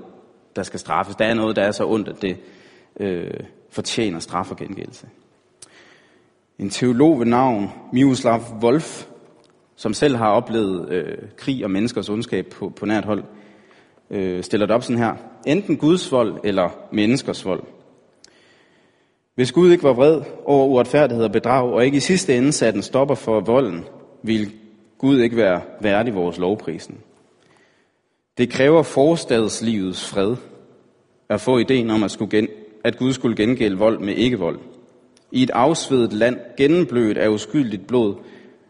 der 0.55 0.63
skal 0.63 0.79
straffes. 0.79 1.15
Der 1.15 1.25
er 1.25 1.33
noget, 1.33 1.55
der 1.55 1.62
er 1.62 1.71
så 1.71 1.85
ondt, 1.88 2.07
at 2.07 2.21
det 2.21 2.38
øh, 3.00 3.39
fortjener 3.69 4.19
straf 4.19 4.51
og 4.51 4.57
gengældelse. 4.57 5.07
En 6.59 6.69
teolog 6.69 7.19
ved 7.19 7.25
navn 7.25 7.71
Miroslav 7.93 8.41
Wolf, 8.62 9.05
som 9.75 9.93
selv 9.93 10.15
har 10.15 10.29
oplevet 10.29 10.89
øh, 10.89 11.17
krig 11.38 11.63
og 11.63 11.71
menneskers 11.71 12.09
ondskab 12.09 12.45
på, 12.45 12.69
på 12.69 12.85
nært 12.85 13.05
hold, 13.05 13.24
øh, 14.09 14.43
stiller 14.43 14.65
det 14.65 14.75
op 14.75 14.83
sådan 14.83 14.97
her. 14.97 15.13
Enten 15.45 15.77
Guds 15.77 16.12
vold 16.12 16.39
eller 16.43 16.69
menneskers 16.91 17.45
vold. 17.45 17.63
Hvis 19.35 19.51
Gud 19.51 19.71
ikke 19.71 19.83
var 19.83 19.93
vred 19.93 20.21
over 20.45 20.65
uretfærdighed 20.65 21.25
og 21.25 21.31
bedrag, 21.31 21.73
og 21.73 21.85
ikke 21.85 21.97
i 21.97 21.99
sidste 21.99 22.37
ende 22.37 22.51
satte 22.51 22.77
en 22.77 22.83
stopper 22.83 23.15
for 23.15 23.39
volden, 23.39 23.85
ville 24.23 24.51
Gud 24.97 25.19
ikke 25.19 25.37
være 25.37 25.61
værdig 25.81 26.15
vores 26.15 26.37
lovprisen. 26.37 26.97
Det 28.37 28.49
kræver 28.49 28.83
forstadslivets 28.83 30.09
fred 30.09 30.35
at 31.29 31.41
få 31.41 31.57
ideen 31.57 31.89
om, 31.89 32.03
at, 32.03 32.11
skulle 32.11 32.31
gen, 32.31 32.47
at 32.83 32.97
Gud 32.97 33.13
skulle 33.13 33.35
gengælde 33.35 33.77
vold 33.77 33.99
med 33.99 34.15
ikke-vold. 34.15 34.59
I 35.31 35.43
et 35.43 35.49
afsvedet 35.49 36.13
land, 36.13 36.39
gennemblødt 36.57 37.17
af 37.17 37.29
uskyldigt 37.29 37.87
blod, 37.87 38.15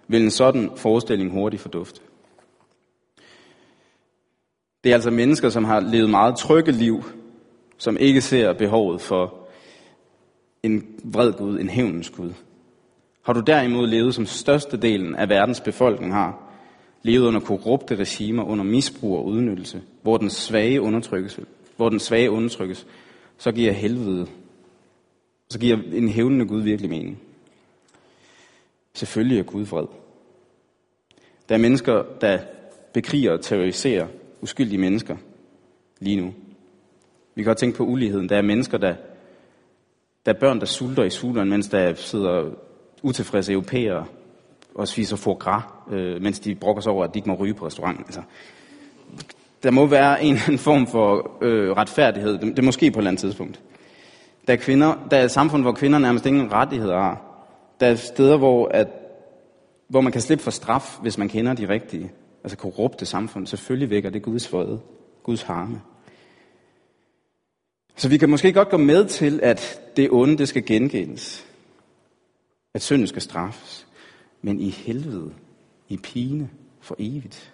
vil 0.07 0.23
en 0.23 0.31
sådan 0.31 0.71
forestilling 0.75 1.31
hurtigt 1.31 1.61
fordufte. 1.61 2.01
Det 4.83 4.89
er 4.89 4.93
altså 4.93 5.11
mennesker, 5.11 5.49
som 5.49 5.63
har 5.63 5.79
levet 5.79 6.09
meget 6.09 6.35
trygge 6.35 6.71
liv, 6.71 7.03
som 7.77 7.97
ikke 7.97 8.21
ser 8.21 8.53
behovet 8.53 9.01
for 9.01 9.44
en 10.65 10.87
vred 11.03 11.33
Gud, 11.33 11.59
en 11.59 11.69
hævnens 11.69 12.09
Gud. 12.09 12.33
Har 13.21 13.33
du 13.33 13.39
derimod 13.39 13.87
levet, 13.87 14.15
som 14.15 14.25
størstedelen 14.25 15.15
af 15.15 15.29
verdens 15.29 15.61
befolkning 15.61 16.13
har, 16.13 16.53
levet 17.03 17.27
under 17.27 17.39
korrupte 17.39 17.95
regimer, 17.95 18.43
under 18.43 18.63
misbrug 18.63 19.17
og 19.17 19.25
udnyttelse, 19.25 19.81
hvor 20.01 20.17
den 20.17 20.29
svage 20.29 20.81
undertrykkes, 20.81 21.39
hvor 21.77 21.89
den 21.89 21.99
svage 21.99 22.31
undertrykkes, 22.31 22.87
så 23.37 23.51
giver 23.51 23.71
helvede, 23.71 24.27
så 25.49 25.59
giver 25.59 25.77
en 25.93 26.09
hævnende 26.09 26.45
Gud 26.45 26.61
virkelig 26.61 26.89
mening. 26.89 27.19
Selvfølgelig 28.93 29.39
er 29.39 29.43
Gud 29.43 29.65
vred. 29.65 29.85
Der 31.49 31.55
er 31.55 31.59
mennesker, 31.59 32.03
der 32.21 32.39
bekriger 32.93 33.31
og 33.31 33.41
terroriserer 33.41 34.07
uskyldige 34.41 34.79
mennesker 34.79 35.17
lige 35.99 36.21
nu. 36.21 36.33
Vi 37.35 37.41
kan 37.41 37.45
godt 37.45 37.57
tænke 37.57 37.77
på 37.77 37.83
uligheden. 37.83 38.29
Der 38.29 38.37
er 38.37 38.41
mennesker, 38.41 38.77
der, 38.77 38.95
der 40.25 40.33
er 40.33 40.39
børn, 40.39 40.59
der 40.59 40.65
sulter 40.65 41.03
i 41.03 41.09
Sudan, 41.09 41.49
mens 41.49 41.67
der 41.67 41.93
sidder 41.93 42.49
utilfredse 43.03 43.53
europæere 43.53 44.05
og 44.75 44.87
spiser 44.87 45.15
foie 45.15 45.35
gras, 45.35 45.63
øh, 45.91 46.21
mens 46.21 46.39
de 46.39 46.55
brokker 46.55 46.81
sig 46.81 46.91
over, 46.91 47.03
at 47.03 47.13
de 47.13 47.19
ikke 47.19 47.29
må 47.29 47.35
ryge 47.35 47.53
på 47.53 47.65
restauranten. 47.65 48.05
Altså, 48.05 48.21
der 49.63 49.71
må 49.71 49.85
være 49.85 50.23
en, 50.23 50.37
en 50.51 50.57
form 50.57 50.87
for 50.87 51.37
øh, 51.41 51.71
retfærdighed. 51.71 52.33
Det, 52.33 52.41
det 52.41 52.59
er 52.59 52.63
måske 52.63 52.91
på 52.91 52.99
et 52.99 53.01
eller 53.01 53.09
andet 53.09 53.21
tidspunkt. 53.21 53.61
Der 54.47 54.53
er, 54.53 54.57
kvinder, 54.57 55.07
der 55.11 55.17
er 55.17 55.23
et 55.23 55.31
samfund, 55.31 55.61
hvor 55.61 55.71
kvinder 55.71 55.99
nærmest 55.99 56.25
ingen 56.25 56.51
rettigheder 56.51 56.97
har. 56.97 57.21
Der 57.79 57.87
er 57.87 57.95
steder, 57.95 58.37
hvor, 58.37 58.67
at, 58.67 58.87
hvor 59.87 60.01
man 60.01 60.11
kan 60.11 60.21
slippe 60.21 60.43
for 60.43 60.51
straf, 60.51 60.97
hvis 61.01 61.17
man 61.17 61.29
kender 61.29 61.53
de 61.53 61.69
rigtige. 61.69 62.11
Altså 62.43 62.57
korrupte 62.57 63.05
samfund. 63.05 63.47
Selvfølgelig 63.47 63.89
vækker 63.89 64.09
det 64.09 64.23
Guds 64.23 64.47
fred, 64.47 64.77
Guds 65.23 65.41
harme. 65.41 65.81
Så 67.95 68.09
vi 68.09 68.17
kan 68.17 68.29
måske 68.29 68.53
godt 68.53 68.69
gå 68.69 68.77
med 68.77 69.05
til, 69.05 69.39
at 69.43 69.81
det 69.97 70.11
onde, 70.11 70.37
det 70.37 70.47
skal 70.47 70.65
gengældes. 70.65 71.45
At 72.73 72.81
synden 72.81 73.07
skal 73.07 73.21
straffes. 73.21 73.87
Men 74.41 74.59
i 74.59 74.69
helvede, 74.69 75.33
i 75.89 75.97
pine, 75.97 76.49
for 76.81 76.95
evigt. 76.99 77.53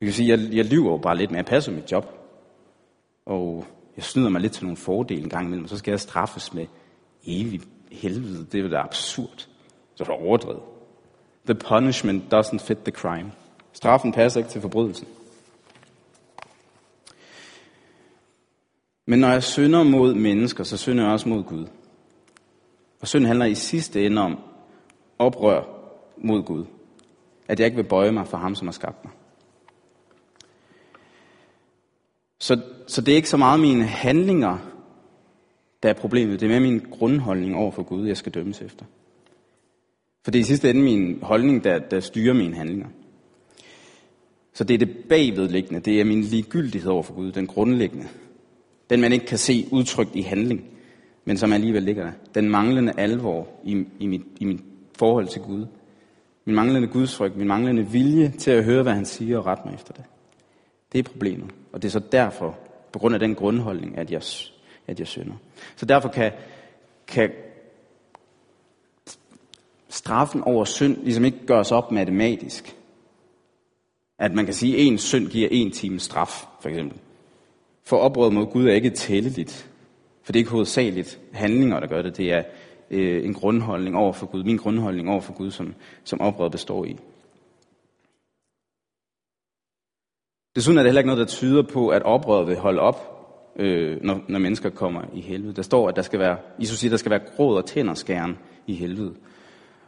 Vi 0.00 0.06
kan 0.06 0.12
sige, 0.12 0.32
at 0.32 0.40
jeg, 0.40 0.52
jeg 0.52 0.64
lyver 0.64 0.90
jo 0.90 0.96
bare 0.96 1.16
lidt, 1.16 1.30
men 1.30 1.36
jeg 1.36 1.44
passer 1.44 1.72
mit 1.72 1.92
job. 1.92 2.06
Og 3.26 3.66
jeg 3.96 4.04
snyder 4.04 4.28
mig 4.28 4.40
lidt 4.40 4.52
til 4.52 4.64
nogle 4.64 4.76
fordele 4.76 5.22
en 5.22 5.28
gang 5.28 5.46
imellem, 5.46 5.64
og 5.64 5.70
så 5.70 5.78
skal 5.78 5.92
jeg 5.92 6.00
straffes 6.00 6.54
med 6.54 6.66
evig 7.26 7.60
helvede. 7.92 8.46
Det 8.52 8.58
er 8.58 8.62
jo 8.62 8.70
da 8.70 8.76
absurd. 8.76 9.48
Så 9.94 10.04
er 10.04 10.08
det 10.08 10.26
overdrevet. 10.26 10.62
The 11.46 11.54
punishment 11.54 12.34
doesn't 12.34 12.66
fit 12.66 12.78
the 12.78 12.92
crime. 12.92 13.32
Straffen 13.72 14.12
passer 14.12 14.40
ikke 14.40 14.50
til 14.50 14.60
forbrydelsen. 14.60 15.06
Men 19.06 19.18
når 19.18 19.28
jeg 19.28 19.42
synder 19.42 19.82
mod 19.82 20.14
mennesker, 20.14 20.64
så 20.64 20.76
synder 20.76 21.04
jeg 21.04 21.12
også 21.12 21.28
mod 21.28 21.42
Gud. 21.42 21.66
Og 23.00 23.08
synd 23.08 23.26
handler 23.26 23.44
i 23.44 23.54
sidste 23.54 24.06
ende 24.06 24.22
om 24.22 24.38
oprør 25.18 25.62
mod 26.16 26.42
Gud. 26.42 26.64
At 27.48 27.60
jeg 27.60 27.66
ikke 27.66 27.76
vil 27.76 27.88
bøje 27.88 28.12
mig 28.12 28.26
for 28.26 28.36
ham, 28.36 28.54
som 28.54 28.66
har 28.66 28.72
skabt 28.72 29.04
mig. 29.04 29.12
Så, 32.40 32.60
så 32.86 33.00
det 33.00 33.12
er 33.12 33.16
ikke 33.16 33.28
så 33.28 33.36
meget 33.36 33.60
mine 33.60 33.84
handlinger, 33.84 34.58
der 35.82 35.88
er 35.88 35.94
problemet. 35.94 36.40
Det 36.40 36.46
er 36.46 36.50
mere 36.50 36.72
min 36.72 36.86
grundholdning 36.90 37.56
over 37.56 37.70
for 37.70 37.82
Gud, 37.82 38.06
jeg 38.06 38.16
skal 38.16 38.32
dømmes 38.32 38.62
efter. 38.62 38.84
For 40.24 40.30
det 40.30 40.38
er 40.38 40.42
i 40.42 40.46
sidste 40.46 40.70
ende 40.70 40.82
min 40.82 41.18
holdning, 41.22 41.64
der, 41.64 41.78
der 41.78 42.00
styrer 42.00 42.34
mine 42.34 42.54
handlinger. 42.56 42.88
Så 44.52 44.64
det 44.64 44.74
er 44.74 44.78
det 44.78 44.96
bagvedliggende. 45.08 45.80
Det 45.80 46.00
er 46.00 46.04
min 46.04 46.20
ligegyldighed 46.20 46.90
over 46.90 47.02
for 47.02 47.14
Gud, 47.14 47.32
den 47.32 47.46
grundlæggende. 47.46 48.08
Den 48.94 49.00
man 49.00 49.12
ikke 49.12 49.26
kan 49.26 49.38
se 49.38 49.68
udtrykt 49.70 50.16
i 50.16 50.20
handling, 50.20 50.64
men 51.24 51.38
som 51.38 51.52
alligevel 51.52 51.82
ligger 51.82 52.04
der. 52.04 52.12
Den 52.34 52.48
manglende 52.48 52.92
alvor 52.96 53.48
i, 53.64 53.84
i, 53.98 54.06
mit, 54.06 54.22
i 54.40 54.44
mit 54.44 54.60
forhold 54.98 55.28
til 55.28 55.42
Gud. 55.42 55.66
Min 56.44 56.56
manglende 56.56 56.88
gudsfrygt, 56.88 57.36
min 57.36 57.48
manglende 57.48 57.86
vilje 57.86 58.32
til 58.38 58.50
at 58.50 58.64
høre, 58.64 58.82
hvad 58.82 58.92
han 58.92 59.04
siger 59.04 59.38
og 59.38 59.46
rette 59.46 59.62
mig 59.66 59.74
efter 59.74 59.92
det. 59.92 60.04
Det 60.92 60.98
er 60.98 61.02
problemet. 61.02 61.50
Og 61.72 61.82
det 61.82 61.88
er 61.88 61.92
så 61.92 61.98
derfor, 62.12 62.58
på 62.92 62.98
grund 62.98 63.14
af 63.14 63.20
den 63.20 63.34
grundholdning, 63.34 63.98
at 63.98 64.10
jeg, 64.10 64.22
at 64.86 64.98
jeg 64.98 65.06
synder. 65.06 65.34
Så 65.76 65.86
derfor 65.86 66.08
kan, 66.08 66.32
kan 67.06 67.30
straffen 69.88 70.42
over 70.42 70.64
synd 70.64 70.96
ligesom 71.02 71.24
ikke 71.24 71.46
gøres 71.46 71.72
op 71.72 71.92
matematisk. 71.92 72.76
At 74.18 74.34
man 74.34 74.44
kan 74.44 74.54
sige, 74.54 74.76
at 74.76 74.86
en 74.86 74.98
synd 74.98 75.28
giver 75.28 75.48
en 75.50 75.70
time 75.70 76.00
straf, 76.00 76.44
for 76.60 76.68
eksempel. 76.68 76.98
For 77.86 77.96
oprøret 77.96 78.32
mod 78.32 78.46
Gud 78.46 78.66
er 78.66 78.72
ikke 78.72 78.90
tælleligt. 78.90 79.70
For 80.22 80.32
det 80.32 80.38
er 80.38 80.40
ikke 80.40 80.50
hovedsageligt 80.50 81.20
handlinger, 81.32 81.80
der 81.80 81.86
gør 81.86 82.02
det. 82.02 82.16
Det 82.16 82.32
er 82.32 82.42
øh, 82.90 83.24
en 83.24 83.34
grundholdning 83.34 83.96
over 83.96 84.12
for 84.12 84.26
Gud. 84.26 84.44
Min 84.44 84.56
grundholdning 84.56 85.10
over 85.10 85.20
for 85.20 85.32
Gud, 85.32 85.50
som, 85.50 85.74
som 86.04 86.20
oprøret 86.20 86.52
består 86.52 86.84
i. 86.84 86.96
Desuden 90.56 90.78
er 90.78 90.82
det 90.82 90.88
heller 90.88 91.00
ikke 91.00 91.14
noget, 91.14 91.28
der 91.28 91.34
tyder 91.34 91.62
på, 91.62 91.88
at 91.88 92.02
oprøret 92.02 92.46
vil 92.46 92.56
holde 92.56 92.80
op, 92.80 93.10
øh, 93.56 94.02
når, 94.02 94.20
når 94.28 94.38
mennesker 94.38 94.70
kommer 94.70 95.02
i 95.14 95.20
helvede. 95.20 95.56
Der 95.56 95.62
står, 95.62 95.88
at 95.88 95.96
der 95.96 96.02
skal 96.02 96.18
være, 96.18 96.36
Jesus 96.60 96.78
siger, 96.78 96.90
der 96.90 96.96
skal 96.96 97.10
være 97.10 97.26
gråd 97.36 97.56
og 97.56 97.66
tænderskæren 97.66 98.38
i 98.66 98.74
helvede. 98.74 99.14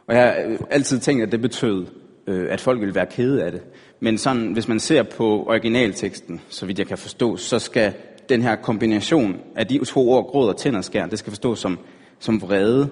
Og 0.07 0.15
jeg 0.15 0.23
har 0.23 0.51
øh, 0.51 0.59
altid 0.69 0.99
tænkt, 0.99 1.23
at 1.23 1.31
det 1.31 1.41
betød, 1.41 1.85
øh, 2.27 2.47
at 2.49 2.61
folk 2.61 2.81
vil 2.81 2.95
være 2.95 3.05
kede 3.05 3.43
af 3.43 3.51
det. 3.51 3.61
Men 3.99 4.17
sådan, 4.17 4.53
hvis 4.53 4.67
man 4.67 4.79
ser 4.79 5.03
på 5.03 5.45
originalteksten, 5.47 6.41
så 6.49 6.65
vidt 6.65 6.79
jeg 6.79 6.87
kan 6.87 6.97
forstå, 6.97 7.37
så 7.37 7.59
skal 7.59 7.93
den 8.29 8.41
her 8.41 8.55
kombination 8.55 9.39
af 9.55 9.67
de 9.67 9.85
to 9.85 10.09
ord, 10.09 10.27
gråd 10.27 10.49
og 10.49 10.57
tænderskær, 10.57 11.05
det 11.05 11.19
skal 11.19 11.31
forstås 11.31 11.59
som, 11.59 11.79
som 12.19 12.41
vrede. 12.41 12.89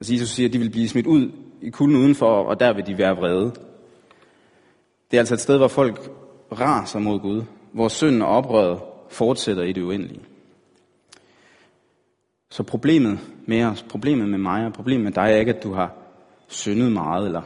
Altså 0.00 0.14
Jesus 0.14 0.28
siger, 0.28 0.48
at 0.48 0.52
de 0.52 0.58
vil 0.58 0.70
blive 0.70 0.88
smidt 0.88 1.06
ud 1.06 1.30
i 1.62 1.70
kulden 1.70 1.96
udenfor, 1.96 2.26
og 2.26 2.60
der 2.60 2.72
vil 2.72 2.86
de 2.86 2.98
være 2.98 3.16
vrede. 3.16 3.52
Det 5.10 5.16
er 5.16 5.18
altså 5.18 5.34
et 5.34 5.40
sted, 5.40 5.56
hvor 5.56 5.68
folk 5.68 6.10
raser 6.52 6.98
mod 6.98 7.18
Gud, 7.18 7.42
hvor 7.72 7.88
synden 7.88 8.22
og 8.22 8.28
oprøret 8.28 8.80
fortsætter 9.10 9.62
i 9.62 9.72
det 9.72 9.82
uendelige. 9.82 10.20
Så 12.50 12.62
problemet 12.62 13.18
med 13.46 13.64
os, 13.64 13.82
problemet 13.82 14.28
med 14.28 14.38
mig 14.38 14.66
og 14.66 14.72
problemet 14.72 15.04
med 15.04 15.12
dig 15.12 15.22
er 15.22 15.36
ikke, 15.36 15.54
at 15.54 15.62
du 15.62 15.72
har 15.72 15.94
syndet 16.48 16.92
meget, 16.92 17.26
eller 17.26 17.42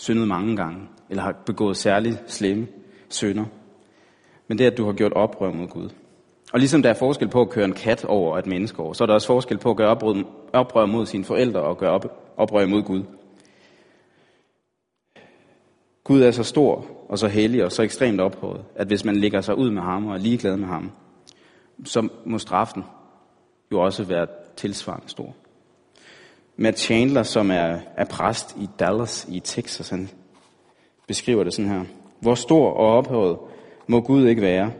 syndet 0.00 0.28
mange 0.28 0.56
gange, 0.56 0.88
eller 1.10 1.22
har 1.22 1.32
begået 1.46 1.76
særligt 1.76 2.22
slemme 2.26 2.66
synder. 3.08 3.44
Men 4.48 4.58
det 4.58 4.66
er, 4.66 4.70
at 4.70 4.78
du 4.78 4.84
har 4.84 4.92
gjort 4.92 5.12
oprør 5.12 5.52
mod 5.52 5.68
Gud. 5.68 5.88
Og 6.52 6.58
ligesom 6.58 6.82
der 6.82 6.90
er 6.90 6.94
forskel 6.94 7.28
på 7.28 7.40
at 7.40 7.50
køre 7.50 7.64
en 7.64 7.72
kat 7.72 8.04
over 8.04 8.38
et 8.38 8.46
menneske 8.46 8.80
over, 8.80 8.92
så 8.92 9.04
er 9.04 9.06
der 9.06 9.14
også 9.14 9.26
forskel 9.26 9.58
på 9.58 9.70
at 9.70 9.76
gøre 9.76 10.24
oprør 10.52 10.86
mod 10.86 11.06
sine 11.06 11.24
forældre 11.24 11.60
og 11.60 11.78
gøre 11.78 12.00
oprør 12.36 12.66
mod 12.66 12.82
Gud. 12.82 13.02
Gud 16.04 16.22
er 16.22 16.30
så 16.30 16.42
stor 16.42 16.86
og 17.08 17.18
så 17.18 17.28
hellig 17.28 17.64
og 17.64 17.72
så 17.72 17.82
ekstremt 17.82 18.20
ophøjet, 18.20 18.64
at 18.74 18.86
hvis 18.86 19.04
man 19.04 19.16
lægger 19.16 19.40
sig 19.40 19.58
ud 19.58 19.70
med 19.70 19.82
ham 19.82 20.06
og 20.06 20.14
er 20.14 20.18
ligeglad 20.18 20.56
med 20.56 20.68
ham, 20.68 20.90
så 21.84 22.08
må 22.26 22.38
straffen 22.38 22.84
jo 23.72 23.80
også 23.80 24.04
være 24.04 24.26
tilsvarende 24.56 25.08
stor. 25.08 25.34
Matt 26.62 26.78
Chandler, 26.78 27.22
som 27.22 27.50
er, 27.50 27.78
er 27.96 28.04
præst 28.04 28.56
i 28.56 28.68
Dallas 28.78 29.26
i 29.28 29.40
Texas, 29.40 29.88
han 29.88 30.10
beskriver 31.06 31.44
det 31.44 31.54
sådan 31.54 31.70
her. 31.70 31.84
Hvor 32.20 32.34
stor 32.34 32.70
og 32.70 32.96
ophøjet 32.96 33.38
må 33.86 34.00
Gud 34.00 34.26
ikke 34.26 34.42
være, 34.42 34.72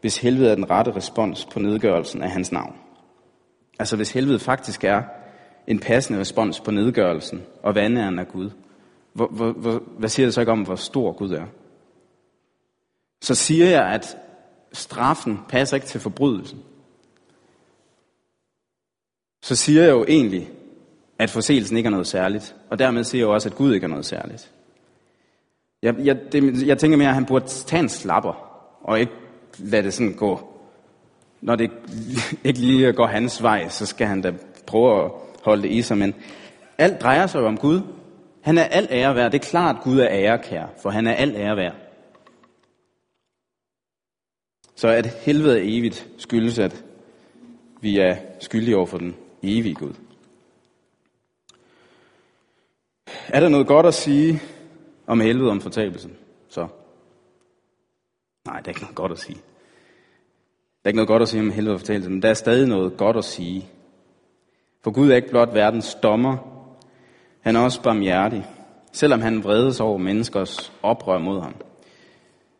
hvis 0.00 0.18
helvede 0.18 0.50
er 0.50 0.54
den 0.54 0.70
rette 0.70 0.96
respons 0.96 1.44
på 1.44 1.58
nedgørelsen 1.58 2.22
af 2.22 2.30
hans 2.30 2.52
navn. 2.52 2.76
Altså 3.78 3.96
hvis 3.96 4.12
helvede 4.12 4.38
faktisk 4.38 4.84
er 4.84 5.02
en 5.66 5.80
passende 5.80 6.20
respons 6.20 6.60
på 6.60 6.70
nedgørelsen 6.70 7.42
og 7.62 7.74
vandæren 7.74 8.18
af 8.18 8.28
Gud, 8.28 8.50
hvor, 9.12 9.26
hvor, 9.26 9.52
hvor, 9.52 9.82
hvad 9.98 10.08
siger 10.08 10.26
det 10.26 10.34
så 10.34 10.40
ikke 10.40 10.52
om, 10.52 10.62
hvor 10.62 10.76
stor 10.76 11.12
Gud 11.12 11.30
er? 11.30 11.46
Så 13.22 13.34
siger 13.34 13.66
jeg, 13.66 13.86
at 13.86 14.16
straffen 14.72 15.38
passer 15.48 15.76
ikke 15.76 15.86
til 15.86 16.00
forbrydelsen. 16.00 16.58
Så 19.42 19.56
siger 19.56 19.82
jeg 19.82 19.90
jo 19.90 20.04
egentlig, 20.08 20.50
at 21.18 21.30
forseelsen 21.30 21.76
ikke 21.76 21.86
er 21.86 21.90
noget 21.90 22.06
særligt. 22.06 22.54
Og 22.70 22.78
dermed 22.78 23.04
siger 23.04 23.20
jeg 23.20 23.26
jo 23.26 23.34
også, 23.34 23.48
at 23.48 23.54
Gud 23.54 23.74
ikke 23.74 23.84
er 23.84 23.88
noget 23.88 24.04
særligt. 24.04 24.50
Jeg, 25.82 25.94
jeg, 25.98 26.32
det, 26.32 26.66
jeg 26.66 26.78
tænker 26.78 26.96
mere, 26.96 27.08
at 27.08 27.14
han 27.14 27.26
burde 27.26 27.46
tage 27.46 27.82
en 27.82 27.88
slapper, 27.88 28.32
og 28.82 29.00
ikke 29.00 29.12
lade 29.58 29.82
det 29.82 29.94
sådan 29.94 30.14
gå. 30.14 30.48
Når 31.40 31.56
det 31.56 31.70
ikke 32.44 32.58
lige 32.58 32.92
går 32.92 33.06
hans 33.06 33.42
vej, 33.42 33.68
så 33.68 33.86
skal 33.86 34.06
han 34.06 34.22
da 34.22 34.32
prøve 34.66 35.04
at 35.04 35.10
holde 35.42 35.62
det 35.62 35.70
i 35.70 35.82
sig. 35.82 35.98
Men 35.98 36.14
alt 36.78 37.00
drejer 37.00 37.26
sig 37.26 37.40
jo 37.40 37.46
om 37.46 37.58
Gud. 37.58 37.80
Han 38.40 38.58
er 38.58 38.64
alt 38.64 38.90
ære 38.90 39.14
værd. 39.14 39.32
Det 39.32 39.44
er 39.44 39.48
klart, 39.48 39.76
at 39.76 39.82
Gud 39.82 39.98
er 39.98 40.08
ærekær, 40.10 40.66
for 40.82 40.90
han 40.90 41.06
er 41.06 41.12
alt 41.12 41.36
ære 41.36 41.56
værd. 41.56 41.74
Så 44.76 44.88
at 44.88 45.06
helvede 45.06 45.58
er 45.58 45.78
evigt 45.78 46.08
skyldes, 46.18 46.58
at 46.58 46.84
vi 47.80 47.98
er 47.98 48.16
skyldige 48.40 48.76
over 48.76 48.86
for 48.86 48.98
den 48.98 49.16
evige 49.42 49.74
Gud. 49.74 49.92
Er 53.34 53.40
der 53.40 53.48
noget 53.48 53.66
godt 53.66 53.86
at 53.86 53.94
sige 53.94 54.40
om 55.06 55.20
helvede 55.20 55.50
om 55.50 55.60
fortabelsen? 55.60 56.16
Så. 56.48 56.66
Nej, 58.46 58.60
der 58.60 58.64
er 58.64 58.68
ikke 58.68 58.80
noget 58.80 58.96
godt 58.96 59.12
at 59.12 59.18
sige. 59.18 59.34
Der 59.34 60.84
er 60.84 60.88
ikke 60.88 60.96
noget 60.96 61.08
godt 61.08 61.22
at 61.22 61.28
sige 61.28 61.40
om 61.40 61.50
helvede 61.50 61.74
og 61.74 61.80
fortabelsen, 61.80 62.12
men 62.12 62.22
der 62.22 62.28
er 62.30 62.34
stadig 62.34 62.68
noget 62.68 62.96
godt 62.96 63.16
at 63.16 63.24
sige. 63.24 63.68
For 64.84 64.90
Gud 64.90 65.10
er 65.10 65.16
ikke 65.16 65.28
blot 65.28 65.54
verdens 65.54 65.94
dommer, 65.94 66.36
han 67.40 67.56
er 67.56 67.60
også 67.60 67.82
barmhjertig, 67.82 68.46
selvom 68.92 69.20
han 69.20 69.44
vredes 69.44 69.80
over 69.80 69.98
menneskers 69.98 70.72
oprør 70.82 71.18
mod 71.18 71.40
ham. 71.40 71.54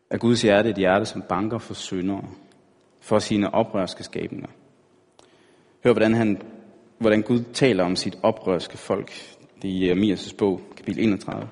Er 0.09 0.17
Guds 0.17 0.41
hjerte 0.41 0.69
et 0.69 0.77
hjerte, 0.77 1.05
som 1.05 1.21
banker 1.21 1.57
for 1.57 1.73
syndere, 1.73 2.23
for 3.01 3.19
sine 3.19 3.53
oprørske 3.53 4.03
skabninger. 4.03 4.49
Hør, 5.83 5.91
hvordan, 5.91 6.13
han, 6.13 6.41
hvordan 6.97 7.21
Gud 7.21 7.43
taler 7.53 7.83
om 7.83 7.95
sit 7.95 8.17
oprørske 8.23 8.77
folk. 8.77 9.11
Det 9.65 9.73
er 9.73 9.77
i 9.77 9.89
øh, 9.89 9.97
Jeremias' 9.97 10.35
bog, 10.37 10.61
kapitel 10.77 11.03
31. 11.03 11.47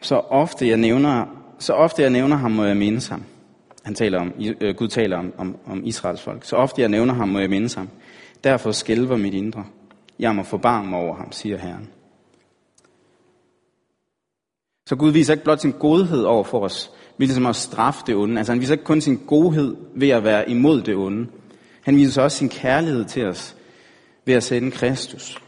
Så 0.00 0.14
ofte 0.16 0.68
jeg 0.68 0.76
nævner, 0.76 1.26
så 1.58 1.72
ofte 1.72 2.02
jeg 2.02 2.10
nævner 2.10 2.36
ham, 2.36 2.50
må 2.50 2.64
jeg 2.64 2.76
mindes 2.76 3.08
ham. 3.08 3.22
Han 3.82 3.94
taler 3.94 4.20
om, 4.20 4.32
øh, 4.60 4.74
Gud 4.76 4.88
taler 4.88 5.16
om, 5.16 5.32
om, 5.38 5.56
om 5.66 5.84
Israels 5.84 6.22
folk. 6.22 6.44
Så 6.44 6.56
ofte 6.56 6.80
jeg 6.80 6.88
nævner 6.88 7.14
ham, 7.14 7.28
må 7.28 7.38
jeg 7.38 7.50
mindes 7.50 7.74
ham. 7.74 7.88
Derfor 8.44 8.72
skælver 8.72 9.16
mit 9.16 9.34
indre. 9.34 9.64
Jeg 10.18 10.34
må 10.34 10.42
forbarme 10.42 10.90
mig 10.90 10.98
over 10.98 11.16
ham, 11.16 11.32
siger 11.32 11.58
Herren. 11.58 11.88
Så 14.86 14.96
Gud 14.96 15.10
viser 15.10 15.32
ikke 15.32 15.44
blot 15.44 15.60
sin 15.60 15.72
godhed 15.72 16.22
over 16.22 16.44
for 16.44 16.60
os, 16.60 16.90
ved 17.18 17.26
ligesom 17.26 17.46
at 17.46 17.56
straffe 17.56 18.00
det 18.06 18.14
onde. 18.14 18.38
Altså 18.38 18.52
han 18.52 18.60
viser 18.60 18.74
ikke 18.74 18.84
kun 18.84 19.00
sin 19.00 19.20
godhed 19.26 19.76
ved 19.94 20.08
at 20.08 20.24
være 20.24 20.50
imod 20.50 20.82
det 20.82 20.94
onde. 20.94 21.26
Han 21.82 21.96
viser 21.96 22.22
også 22.22 22.38
sin 22.38 22.48
kærlighed 22.48 23.04
til 23.04 23.26
os 23.26 23.56
ved 24.24 24.34
at 24.34 24.42
sende 24.42 24.70
Kristus. 24.70 25.45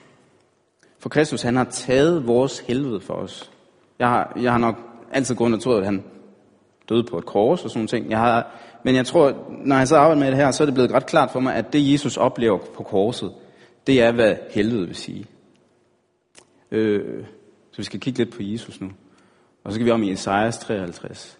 For 0.98 1.08
Kristus, 1.08 1.42
han 1.42 1.56
har 1.56 1.64
taget 1.64 2.26
vores 2.26 2.58
helvede 2.58 3.00
for 3.00 3.14
os. 3.14 3.50
Jeg 3.98 4.08
har, 4.08 4.38
jeg 4.42 4.52
har 4.52 4.58
nok 4.58 4.76
altid 5.12 5.34
gået 5.34 5.54
og 5.54 5.60
troet, 5.60 5.78
at 5.78 5.84
han 5.84 6.04
døde 6.88 7.04
på 7.04 7.18
et 7.18 7.26
kors 7.26 7.64
og 7.64 7.70
sådan 7.70 7.86
ting. 7.86 8.10
Jeg 8.10 8.18
har, 8.18 8.50
men 8.84 8.94
jeg 8.94 9.06
tror, 9.06 9.50
når 9.64 9.76
jeg 9.76 9.88
så 9.88 9.96
arbejder 9.96 10.20
med 10.20 10.28
det 10.28 10.36
her, 10.36 10.50
så 10.50 10.62
er 10.62 10.64
det 10.64 10.74
blevet 10.74 10.92
ret 10.92 11.06
klart 11.06 11.30
for 11.30 11.40
mig, 11.40 11.54
at 11.54 11.72
det 11.72 11.92
Jesus 11.92 12.16
oplever 12.16 12.58
på 12.58 12.82
korset, 12.82 13.32
det 13.86 14.02
er, 14.02 14.12
hvad 14.12 14.36
helvede 14.50 14.86
vil 14.86 14.96
sige. 14.96 15.26
Øh, 16.70 17.24
så 17.70 17.76
vi 17.76 17.82
skal 17.82 18.00
kigge 18.00 18.18
lidt 18.18 18.34
på 18.34 18.42
Jesus 18.42 18.80
nu. 18.80 18.90
Og 19.64 19.72
så 19.72 19.74
skal 19.74 19.86
vi 19.86 19.90
om 19.90 20.02
i 20.02 20.12
Esajas 20.12 20.58
53. 20.58 21.38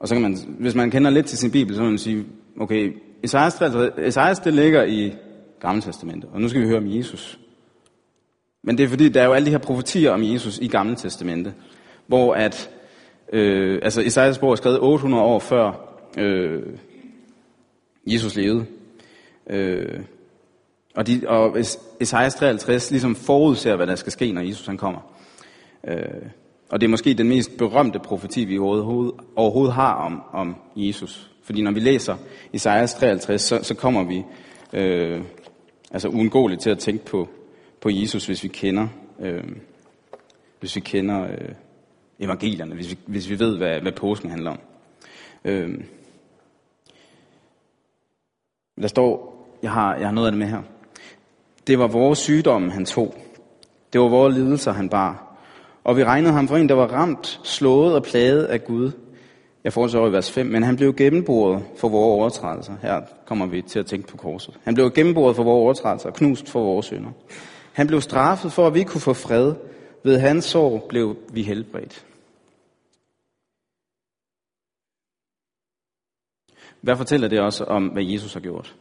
Og 0.00 0.08
så 0.08 0.14
kan 0.14 0.22
man, 0.22 0.38
hvis 0.58 0.74
man 0.74 0.90
kender 0.90 1.10
lidt 1.10 1.26
til 1.26 1.38
sin 1.38 1.50
bibel, 1.50 1.74
så 1.74 1.80
kan 1.80 1.90
man 1.90 1.98
sige, 1.98 2.26
okay, 2.60 2.96
Esajas, 3.22 3.54
53, 3.54 4.08
Esajas 4.08 4.38
det 4.38 4.54
ligger 4.54 4.84
i 4.84 5.14
Gamle 5.60 5.82
Testamentet, 5.82 6.30
og 6.32 6.40
nu 6.40 6.48
skal 6.48 6.62
vi 6.62 6.66
høre 6.66 6.78
om 6.78 6.96
Jesus. 6.96 7.38
Men 8.68 8.78
det 8.78 8.84
er 8.84 8.88
fordi, 8.88 9.08
der 9.08 9.22
er 9.22 9.24
jo 9.24 9.32
alle 9.32 9.46
de 9.46 9.50
her 9.50 9.58
profetier 9.58 10.10
om 10.10 10.22
Jesus 10.22 10.58
i 10.58 10.68
Gamle 10.68 10.96
Testamente, 10.96 11.54
hvor 12.06 12.34
at, 12.34 12.70
øh, 13.32 13.78
altså 13.82 14.02
Esajas 14.02 14.38
bog 14.38 14.52
er 14.52 14.56
skrevet 14.56 14.78
800 14.80 15.24
år 15.24 15.38
før 15.38 15.72
øh, 16.18 16.62
Jesus 18.06 18.36
levede. 18.36 18.66
Øh, 19.50 20.00
og, 20.94 21.06
de, 21.06 21.22
og 21.26 21.56
Esajas 22.00 22.34
53 22.34 22.90
ligesom 22.90 23.16
forudser, 23.16 23.76
hvad 23.76 23.86
der 23.86 23.94
skal 23.94 24.12
ske, 24.12 24.32
når 24.32 24.42
Jesus 24.42 24.66
han 24.66 24.76
kommer. 24.76 25.00
Øh, 25.88 25.96
og 26.70 26.80
det 26.80 26.86
er 26.86 26.90
måske 26.90 27.14
den 27.14 27.28
mest 27.28 27.56
berømte 27.58 27.98
profeti, 27.98 28.44
vi 28.44 28.58
overhovedet, 28.58 29.14
overhovedet 29.36 29.74
har 29.74 29.94
om, 29.94 30.22
om 30.32 30.56
Jesus. 30.76 31.30
Fordi 31.42 31.62
når 31.62 31.72
vi 31.72 31.80
læser 31.80 32.16
Esajas 32.52 32.94
53, 32.94 33.42
så, 33.42 33.58
så 33.62 33.74
kommer 33.74 34.04
vi 34.04 34.24
øh, 34.72 35.20
altså 35.90 36.08
uundgåeligt 36.08 36.60
til 36.60 36.70
at 36.70 36.78
tænke 36.78 37.04
på, 37.04 37.28
på 37.80 37.90
Jesus, 37.90 38.26
hvis 38.26 38.42
vi 38.42 38.48
kender, 38.48 38.88
øh, 39.20 39.44
hvis 40.60 40.76
vi 40.76 40.80
kender 40.80 41.22
øh, 41.22 41.54
evangelierne, 42.18 42.74
hvis 42.74 42.90
vi, 42.90 42.98
hvis 43.06 43.30
vi 43.30 43.38
ved, 43.38 43.56
hvad, 43.56 43.80
hvad 43.80 43.92
påsken 43.92 44.30
handler 44.30 44.50
om. 44.50 44.58
Øh, 45.44 45.80
der 48.80 48.88
står, 48.88 49.38
jeg 49.62 49.70
har, 49.70 49.96
jeg 49.96 50.06
har 50.06 50.12
noget 50.12 50.26
af 50.28 50.32
det 50.32 50.38
med 50.38 50.46
her. 50.46 50.62
Det 51.66 51.78
var 51.78 51.86
vores 51.86 52.18
sygdomme, 52.18 52.70
han 52.70 52.84
tog. 52.84 53.14
Det 53.92 54.00
var 54.00 54.08
vores 54.08 54.34
lidelser, 54.34 54.72
han 54.72 54.88
bar. 54.88 55.28
Og 55.84 55.96
vi 55.96 56.04
regnede 56.04 56.32
ham 56.32 56.48
for 56.48 56.56
en, 56.56 56.68
der 56.68 56.74
var 56.74 56.86
ramt, 56.86 57.40
slået 57.44 57.94
og 57.94 58.02
plaget 58.02 58.44
af 58.44 58.64
Gud. 58.64 58.90
Jeg 59.64 59.72
fortsætter 59.72 60.08
i 60.08 60.12
vers 60.12 60.30
5. 60.30 60.46
Men 60.46 60.62
han 60.62 60.76
blev 60.76 60.94
gennemboret 60.94 61.62
for 61.76 61.88
vores 61.88 62.20
overtrædelser. 62.20 62.72
Her 62.82 63.00
kommer 63.26 63.46
vi 63.46 63.62
til 63.62 63.78
at 63.78 63.86
tænke 63.86 64.08
på 64.08 64.16
korset. 64.16 64.58
Han 64.64 64.74
blev 64.74 64.90
gennemboret 64.90 65.36
for 65.36 65.42
vores 65.42 65.62
overtrædelser 65.62 66.08
og 66.08 66.14
knust 66.14 66.48
for 66.48 66.60
vores 66.60 66.86
synder. 66.86 67.10
Han 67.78 67.86
blev 67.86 68.00
straffet 68.00 68.52
for, 68.52 68.66
at 68.66 68.74
vi 68.74 68.82
kunne 68.82 69.00
få 69.00 69.12
fred. 69.12 69.54
Ved 70.02 70.18
hans 70.18 70.44
sår 70.44 70.86
blev 70.88 71.16
vi 71.32 71.42
helbredt. 71.42 72.06
Hvad 76.80 76.96
fortæller 76.96 77.28
det 77.28 77.40
også 77.40 77.64
om, 77.64 77.86
hvad 77.86 78.02
Jesus 78.04 78.32
har 78.32 78.40
gjort? 78.40 78.76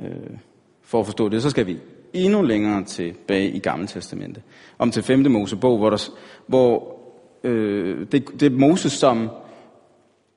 Øh, 0.00 0.38
for 0.82 1.00
at 1.00 1.06
forstå 1.06 1.28
det, 1.28 1.42
så 1.42 1.50
skal 1.50 1.66
vi 1.66 1.78
endnu 2.12 2.42
længere 2.42 2.84
tilbage 2.84 3.50
i 3.50 3.58
Gamle 3.58 3.86
Testamente. 3.86 4.42
Om 4.78 4.90
til 4.90 5.02
5. 5.02 5.30
Mosebog, 5.30 5.78
hvor, 5.78 5.90
der, 5.90 6.10
hvor 6.46 6.98
øh, 7.44 8.06
det, 8.12 8.40
det 8.40 8.52
er 8.52 8.58
Moses, 8.58 8.92
som 8.92 9.30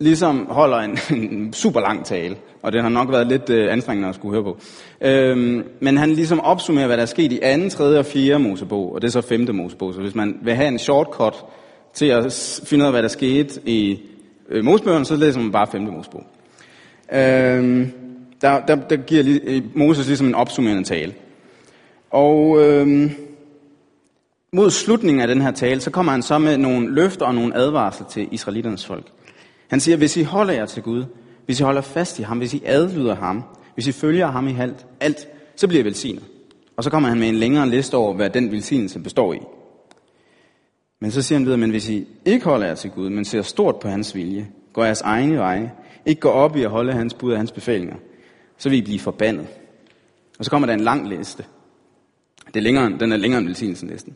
ligesom 0.01 0.47
holder 0.49 0.77
en, 0.77 0.97
en 1.31 1.53
super 1.53 1.79
lang 1.79 2.05
tale, 2.05 2.37
og 2.61 2.71
det 2.71 2.81
har 2.81 2.89
nok 2.89 3.11
været 3.11 3.27
lidt 3.27 3.49
øh, 3.49 3.73
anstrengende 3.73 4.09
at 4.09 4.15
skulle 4.15 4.33
høre 4.33 4.43
på. 4.43 4.57
Øhm, 5.01 5.63
men 5.79 5.97
han 5.97 6.09
ligesom 6.11 6.39
opsummerer, 6.39 6.87
hvad 6.87 6.97
der 6.97 7.03
er 7.03 7.07
sket 7.07 7.31
i 7.31 7.39
2., 7.69 7.69
3. 7.69 7.99
og 7.99 8.05
4. 8.05 8.39
Mosebog, 8.39 8.93
og 8.93 9.01
det 9.01 9.07
er 9.07 9.11
så 9.11 9.21
5. 9.21 9.55
Mosebog. 9.55 9.93
Så 9.93 10.01
hvis 10.01 10.15
man 10.15 10.37
vil 10.41 10.55
have 10.55 10.67
en 10.67 10.79
shortcut 10.79 11.45
til 11.93 12.05
at 12.05 12.61
finde 12.65 12.83
ud 12.83 12.85
af, 12.85 12.93
hvad 12.93 13.01
der 13.01 13.07
skete 13.07 13.61
i 13.65 14.01
øh, 14.49 14.63
Mosebøgerne, 14.63 15.05
så 15.05 15.15
læser 15.15 15.39
man 15.39 15.51
bare 15.51 15.67
5. 15.71 15.81
Mosebog. 15.81 16.23
Øhm, 17.13 17.91
der, 18.41 18.65
der, 18.65 18.75
der 18.75 18.95
giver 18.95 19.39
øh, 19.43 19.61
Moses 19.75 20.07
ligesom 20.07 20.27
en 20.27 20.35
opsummerende 20.35 20.83
tale. 20.83 21.13
Og 22.11 22.61
øhm, 22.61 23.11
mod 24.53 24.69
slutningen 24.69 25.21
af 25.21 25.27
den 25.27 25.41
her 25.41 25.51
tale, 25.51 25.81
så 25.81 25.91
kommer 25.91 26.11
han 26.11 26.21
så 26.21 26.37
med 26.37 26.57
nogle 26.57 26.93
løfter 26.93 27.25
og 27.25 27.35
nogle 27.35 27.55
advarsler 27.55 28.07
til 28.07 28.27
israeliternes 28.31 28.85
folk. 28.85 29.05
Han 29.69 29.79
siger, 29.79 29.97
hvis 29.97 30.17
I 30.17 30.23
holder 30.23 30.53
jer 30.53 30.65
til 30.65 30.83
Gud, 30.83 31.05
hvis 31.45 31.59
I 31.59 31.63
holder 31.63 31.81
fast 31.81 32.19
i 32.19 32.21
ham, 32.21 32.37
hvis 32.37 32.53
I 32.53 32.61
adlyder 32.65 33.15
ham, 33.15 33.43
hvis 33.73 33.87
I 33.87 33.91
følger 33.91 34.27
ham 34.27 34.47
i 34.47 34.55
alt, 34.59 34.87
alt 34.99 35.27
så 35.55 35.67
bliver 35.67 35.81
I 35.81 35.85
velsignet. 35.85 36.23
Og 36.77 36.83
så 36.83 36.89
kommer 36.89 37.09
han 37.09 37.19
med 37.19 37.29
en 37.29 37.35
længere 37.35 37.69
liste 37.69 37.97
over, 37.97 38.13
hvad 38.13 38.29
den 38.29 38.51
velsignelse 38.51 38.99
består 38.99 39.33
i. 39.33 39.39
Men 41.01 41.11
så 41.11 41.21
siger 41.21 41.39
han 41.39 41.45
videre, 41.45 41.57
men 41.57 41.69
hvis 41.69 41.89
I 41.89 42.07
ikke 42.25 42.45
holder 42.45 42.67
jer 42.67 42.75
til 42.75 42.91
Gud, 42.91 43.09
men 43.09 43.25
ser 43.25 43.41
stort 43.41 43.79
på 43.79 43.87
hans 43.87 44.15
vilje, 44.15 44.47
går 44.73 44.83
jeres 44.83 45.01
egne 45.01 45.37
veje, 45.37 45.71
ikke 46.05 46.21
går 46.21 46.31
op 46.31 46.55
i 46.55 46.63
at 46.63 46.69
holde 46.69 46.93
hans 46.93 47.13
bud 47.13 47.31
og 47.31 47.37
hans 47.37 47.51
befalinger, 47.51 47.95
så 48.57 48.69
vil 48.69 48.79
I 48.79 48.81
blive 48.81 48.99
forbandet. 48.99 49.47
Og 50.39 50.45
så 50.45 50.51
kommer 50.51 50.65
der 50.65 50.73
en 50.73 50.79
lang 50.79 51.09
liste. 51.09 51.45
Det 52.47 52.55
er 52.55 52.61
længere, 52.61 52.97
den 52.99 53.11
er 53.11 53.17
længere 53.17 53.39
end 53.39 53.47
velsignelsen 53.47 53.89
næsten. 53.89 54.15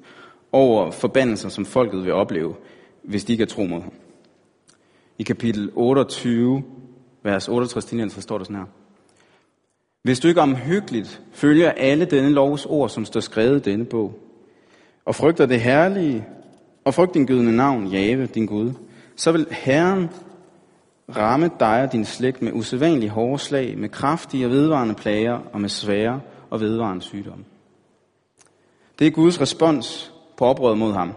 Over 0.51 0.91
forbandelser, 0.91 1.49
som 1.49 1.65
folket 1.65 2.03
vil 2.03 2.13
opleve, 2.13 2.55
hvis 3.03 3.23
de 3.23 3.31
ikke 3.31 3.41
er 3.41 3.47
tro 3.47 3.63
mod 3.63 3.81
ham. 3.81 3.93
I 5.17 5.23
kapitel 5.23 5.71
28, 5.75 6.63
vers 7.23 7.49
68-59 7.49 8.21
står 8.21 8.37
der 8.37 8.45
sådan 8.45 8.55
her. 8.55 8.65
Hvis 10.03 10.19
du 10.19 10.27
ikke 10.27 10.41
omhyggeligt 10.41 11.21
følger 11.31 11.71
alle 11.71 12.05
denne 12.05 12.29
lovs 12.29 12.65
ord, 12.65 12.89
som 12.89 13.05
står 13.05 13.19
skrevet 13.19 13.67
i 13.67 13.71
denne 13.71 13.85
bog, 13.85 14.19
og 15.05 15.15
frygter 15.15 15.45
det 15.45 15.61
herlige, 15.61 16.25
og 16.85 16.93
frygt 16.93 17.13
din 17.13 17.25
gydende 17.25 17.55
navn, 17.55 17.87
Jave, 17.87 18.25
din 18.25 18.45
Gud, 18.45 18.71
så 19.15 19.31
vil 19.31 19.47
Herren 19.51 20.09
ramme 21.15 21.51
dig 21.59 21.83
og 21.83 21.91
din 21.91 22.05
slægt 22.05 22.41
med 22.41 22.51
usædvanlige 22.53 23.09
hårde 23.09 23.39
slag, 23.39 23.77
med 23.77 23.89
kraftige 23.89 24.45
og 24.45 24.51
vedvarende 24.51 24.95
plager 24.95 25.39
og 25.53 25.61
med 25.61 25.69
svære 25.69 26.21
og 26.49 26.59
vedvarende 26.59 27.01
sygdomme. 27.01 27.43
Det 28.99 29.07
er 29.07 29.11
Guds 29.11 29.41
respons 29.41 30.13
på 30.37 30.45
oprøret 30.45 30.77
mod 30.77 30.93
ham. 30.93 31.13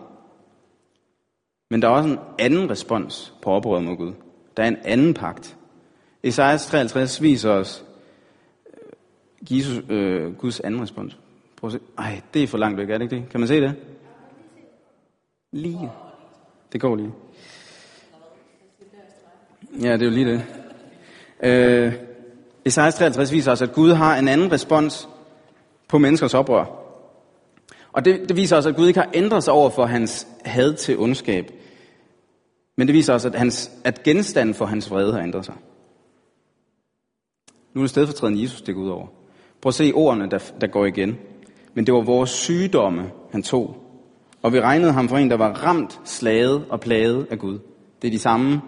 Men 1.69 1.83
der 1.83 1.89
er 1.89 1.93
også 1.93 2.09
en 2.09 2.19
anden 2.39 2.71
respons 2.71 3.35
på 3.43 3.51
oprøret 3.51 3.85
mod 3.85 3.97
Gud. 3.97 4.13
Der 4.57 4.63
er 4.63 4.69
en 4.69 4.79
anden 4.85 5.15
pagt. 5.15 5.57
Esajas 6.23 6.67
53 6.67 7.23
viser 7.23 7.51
os 7.51 7.85
øh, 8.73 9.57
Jesus, 9.57 9.85
øh, 9.89 10.35
Guds 10.35 10.61
anden 10.61 10.83
respons. 10.83 11.19
Prøv 11.57 11.69
at 11.69 11.73
se. 11.73 11.79
Ej, 11.99 12.21
det 12.35 12.43
er 12.43 12.47
for 12.47 12.59
langt 12.59 12.79
væk, 12.79 12.91
er 12.91 12.99
det 12.99 13.05
ikke 13.05 13.17
det? 13.17 13.29
Kan 13.31 13.41
man 13.41 13.49
se 13.49 13.61
det? 13.61 13.75
Lige. 15.53 15.91
Det 16.73 16.81
går 16.81 16.97
lige. 16.97 17.13
Ja, 19.83 19.93
det 19.93 20.03
er 20.03 20.07
jo 20.07 20.11
lige 20.11 20.33
det. 20.33 20.45
Øh, 21.43 21.93
Esajas 22.65 22.95
53 22.95 23.33
viser 23.33 23.53
os, 23.53 23.63
at 23.63 23.73
Gud 23.73 23.93
har 23.93 24.17
en 24.17 24.29
anden 24.29 24.53
respons 24.53 25.09
på 25.89 25.99
menneskers 25.99 26.35
oprør. 26.35 26.65
Og 27.93 28.05
det, 28.05 28.29
det 28.29 28.37
viser 28.37 28.57
os, 28.57 28.67
at 28.67 28.77
Gud 28.77 28.89
ikke 28.89 29.01
har 29.01 29.11
ændret 29.15 29.45
sig 29.45 29.53
over 29.53 29.71
for 29.71 29.87
hans 29.87 30.27
had 30.45 30.75
til 30.75 30.99
ondskab. 30.99 31.51
Men 32.77 32.87
det 32.87 32.95
viser 32.95 33.13
også, 33.13 33.29
at, 33.29 33.35
hans, 33.35 33.71
at 33.85 34.03
genstanden 34.03 34.55
for 34.55 34.67
hans 34.67 34.91
vrede 34.91 35.13
har 35.13 35.21
ændret 35.21 35.45
sig. 35.45 35.55
Nu 37.75 37.81
er 37.81 37.85
det 37.85 37.91
stedfortrædende 37.91 38.43
Jesus, 38.43 38.63
det 38.63 38.75
går 38.75 38.83
ud 38.83 38.89
over. 38.89 39.07
Prøv 39.61 39.69
at 39.71 39.75
se 39.75 39.93
ordene, 39.95 40.31
der, 40.31 40.53
der 40.61 40.67
går 40.67 40.87
igen. 40.87 41.17
Men 41.75 41.87
det 41.87 41.95
var 41.95 42.01
vores 42.01 42.31
sygdomme, 42.31 43.11
han 43.33 43.43
tog. 43.43 43.77
Og 44.43 44.53
vi 44.53 44.61
regnede 44.61 44.93
ham 44.93 45.09
for 45.09 45.17
en, 45.17 45.31
der 45.31 45.37
var 45.37 45.53
ramt, 45.53 46.01
slaget 46.05 46.65
og 46.71 46.81
plaget 46.81 47.27
af 47.31 47.39
Gud. 47.39 47.59
Det 48.03 48.09
er 48.09 48.13
de 48.13 48.19
samme 48.19 48.61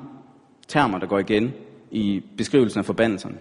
termer, 0.68 0.98
der 0.98 1.06
går 1.06 1.18
igen 1.18 1.52
i 1.90 2.22
beskrivelsen 2.36 2.78
af 2.78 2.84
forbandelserne 2.84 3.38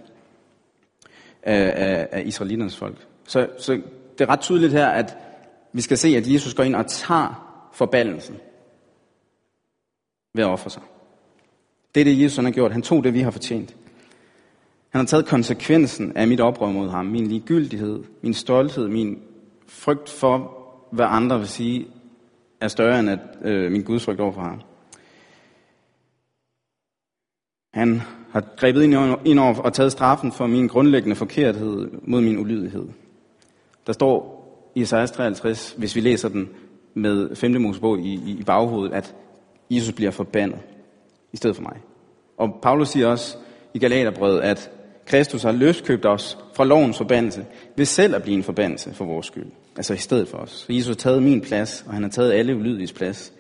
af, 1.44 1.74
af, 1.76 2.08
af 2.12 2.24
israeliternes 2.26 2.78
folk. 2.78 3.08
Så, 3.28 3.48
så 3.58 3.82
det 4.18 4.22
er 4.22 4.30
ret 4.30 4.40
tydeligt 4.40 4.74
her, 4.74 4.88
at 4.88 5.18
vi 5.74 5.82
skal 5.82 5.98
se, 5.98 6.08
at 6.08 6.34
Jesus 6.34 6.54
går 6.54 6.64
ind 6.64 6.76
og 6.76 6.88
tager 6.88 7.70
forbandelsen 7.74 8.36
ved 10.34 10.44
at 10.44 10.50
ofre 10.50 10.70
sig. 10.70 10.82
Det 11.96 12.02
er 12.02 12.06
det, 12.06 12.22
Jesus 12.22 12.38
har 12.38 12.52
gjort. 12.52 12.72
Han 12.72 12.82
tog 12.82 13.04
det, 13.04 13.14
vi 13.14 13.22
har 13.22 13.32
fortjent. 13.32 13.76
Han 14.90 15.00
har 15.00 15.06
taget 15.06 15.26
konsekvensen 15.26 16.18
af 16.18 16.28
mit 16.28 16.42
oprør 16.42 16.72
mod 16.72 16.90
ham, 16.90 17.06
min 17.06 17.28
ligegyldighed, 17.28 18.04
min 18.22 18.34
stolthed, 18.34 18.88
min 18.88 19.22
frygt 19.68 20.10
for, 20.10 20.58
hvad 20.92 21.06
andre 21.10 21.40
vil 21.40 21.48
sige, 21.48 21.88
er 22.62 22.68
større 22.68 23.00
end 23.00 23.10
at, 23.10 23.20
øh, 23.42 23.72
min 23.72 23.84
Guds 23.84 24.06
frygt 24.06 24.20
over 24.20 24.32
for 24.32 24.42
ham. 24.42 24.62
Han 27.74 28.02
har 28.32 28.44
grebet 28.58 28.84
ind 29.26 29.40
over 29.40 29.60
og 29.60 29.74
taget 29.74 29.92
straffen 29.92 30.32
for 30.32 30.48
min 30.48 30.68
grundlæggende 30.68 31.16
forkerthed 31.16 31.90
mod 32.02 32.22
min 32.22 32.40
ulydighed. 32.40 32.88
Der 33.88 33.94
står 33.94 34.38
i 34.76 34.82
Isaiah 34.82 35.08
53, 35.08 35.76
hvis 35.78 35.96
vi 35.96 36.02
læser 36.02 36.30
den 36.30 36.50
med 36.94 37.36
5. 37.36 37.62
Mosebog 37.62 38.00
i, 38.00 38.14
i, 38.14 38.38
i 38.40 38.44
baghovedet, 38.44 38.94
at 38.94 39.16
Jesus 39.70 39.94
bliver 39.94 40.12
forbandet 40.12 40.60
i 41.34 41.38
stedet 41.38 41.56
for 41.56 41.64
mig. 41.64 41.78
Og 42.38 42.60
Paulus 42.62 42.90
siger 42.90 43.08
også 43.08 43.38
i 43.74 43.80
Galaterbrevet, 43.80 44.42
at 44.42 44.72
Kristus 45.06 45.44
har 45.44 45.52
løskøbt 45.52 46.06
os 46.06 46.38
fra 46.54 46.66
lovens 46.66 46.98
forbandelse 46.98 47.46
ved 47.76 47.86
selv 47.86 48.16
at 48.16 48.24
blive 48.24 48.38
en 48.38 48.44
forbandelse 48.44 48.94
for 48.94 49.06
vores 49.06 49.26
skyld. 49.26 49.52
Altså 49.78 49.94
i 49.94 49.98
stedet 49.98 50.28
for 50.28 50.38
os. 50.38 50.50
Så 50.50 50.74
Jesus 50.74 50.88
har 50.88 50.96
taget 50.96 51.24
min 51.24 51.42
plads, 51.42 51.86
og 51.88 51.94
han 51.94 52.04
har 52.04 52.10
taget 52.10 52.34
alle 52.34 52.56
ulydiges 52.56 52.94
plads. 52.94 53.34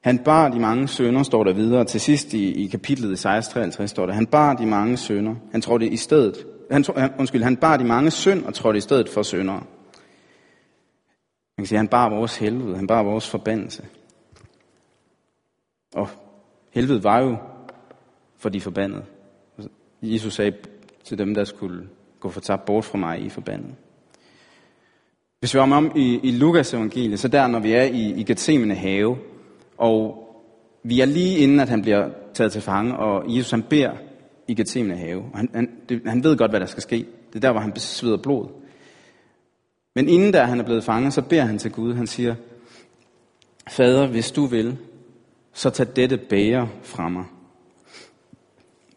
Han 0.00 0.18
bar 0.18 0.48
de 0.48 0.60
mange 0.60 0.88
sønder, 0.88 1.22
står 1.22 1.44
der 1.44 1.52
videre. 1.52 1.84
Til 1.84 2.00
sidst 2.00 2.34
i, 2.34 2.64
i 2.64 2.66
kapitlet 2.66 3.08
i 3.08 3.12
1653 3.12 3.90
står 3.90 4.06
der, 4.06 4.12
han 4.12 4.26
bar 4.26 4.54
de 4.54 4.66
mange 4.66 4.96
sønder. 4.96 5.34
Han 5.52 5.60
trådte 5.60 5.86
i 5.88 5.96
stedet, 5.96 6.46
han, 6.70 6.84
han, 6.96 7.10
undskyld, 7.18 7.42
han 7.42 7.56
bar 7.56 7.76
de 7.76 7.84
mange 7.84 8.10
synd 8.10 8.44
og 8.44 8.54
trådte 8.54 8.76
i 8.76 8.80
stedet 8.80 9.08
for 9.08 9.22
søndere. 9.22 9.62
Man 11.56 11.64
kan 11.64 11.66
sige, 11.66 11.78
han 11.78 11.88
bar 11.88 12.08
vores 12.08 12.36
helvede, 12.36 12.76
han 12.76 12.86
bar 12.86 13.02
vores 13.02 13.28
forbandelse. 13.28 13.82
Og 15.94 16.08
helvede 16.70 17.04
var 17.04 17.22
jo 17.22 17.36
for 18.38 18.48
de 18.48 18.60
forbandede. 18.60 19.04
Jesus 20.02 20.34
sagde 20.34 20.52
til 21.04 21.18
dem, 21.18 21.34
der 21.34 21.44
skulle 21.44 21.88
gå 22.20 22.30
tabt 22.30 22.64
bort 22.64 22.84
fra 22.84 22.98
mig, 22.98 23.20
I 23.20 23.28
forbandet. 23.28 23.74
Hvis 25.38 25.54
vi 25.54 25.58
er 25.58 25.62
om 25.62 25.92
i, 25.96 26.20
i 26.22 26.30
Lukas 26.30 26.74
evangeliet, 26.74 27.18
så 27.18 27.28
der, 27.28 27.46
når 27.46 27.58
vi 27.58 27.72
er 27.72 27.82
i, 27.82 28.20
i 28.20 28.24
Gethsemane 28.24 28.74
have, 28.74 29.18
og 29.78 30.26
vi 30.82 31.00
er 31.00 31.04
lige 31.04 31.38
inden, 31.38 31.60
at 31.60 31.68
han 31.68 31.82
bliver 31.82 32.10
taget 32.34 32.52
til 32.52 32.60
fange, 32.60 32.96
og 32.96 33.36
Jesus 33.36 33.50
han 33.50 33.62
beder 33.62 33.92
i 34.48 34.54
Gethsemane 34.54 34.96
have. 34.96 35.24
Og 35.32 35.38
han, 35.38 35.48
han, 35.54 35.70
det, 35.88 36.02
han 36.06 36.24
ved 36.24 36.36
godt, 36.36 36.50
hvad 36.50 36.60
der 36.60 36.66
skal 36.66 36.82
ske. 36.82 36.96
Det 37.28 37.36
er 37.36 37.40
der, 37.40 37.52
hvor 37.52 37.60
han 37.60 37.72
besveder 37.72 38.16
blod. 38.16 38.48
Men 39.94 40.08
inden 40.08 40.32
der 40.32 40.44
han 40.44 40.60
er 40.60 40.64
blevet 40.64 40.84
fanget, 40.84 41.12
så 41.12 41.22
beder 41.22 41.44
han 41.44 41.58
til 41.58 41.72
Gud. 41.72 41.94
Han 41.94 42.06
siger, 42.06 42.34
Fader, 43.68 44.06
hvis 44.06 44.32
du 44.32 44.46
vil, 44.46 44.78
så 45.60 45.70
tag 45.70 45.86
dette 45.96 46.16
bære 46.16 46.68
fra 46.82 47.08
mig. 47.08 47.24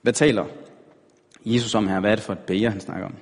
Hvad 0.02 0.14
taler 0.14 0.46
Jesus 1.46 1.76
om 1.76 1.88
her? 1.88 2.00
Hvad 2.00 2.12
er 2.12 2.16
det 2.16 2.24
for 2.24 2.34
et 2.34 2.40
bære, 2.40 2.70
han 2.70 2.80
snakker 2.80 3.06
om? 3.06 3.16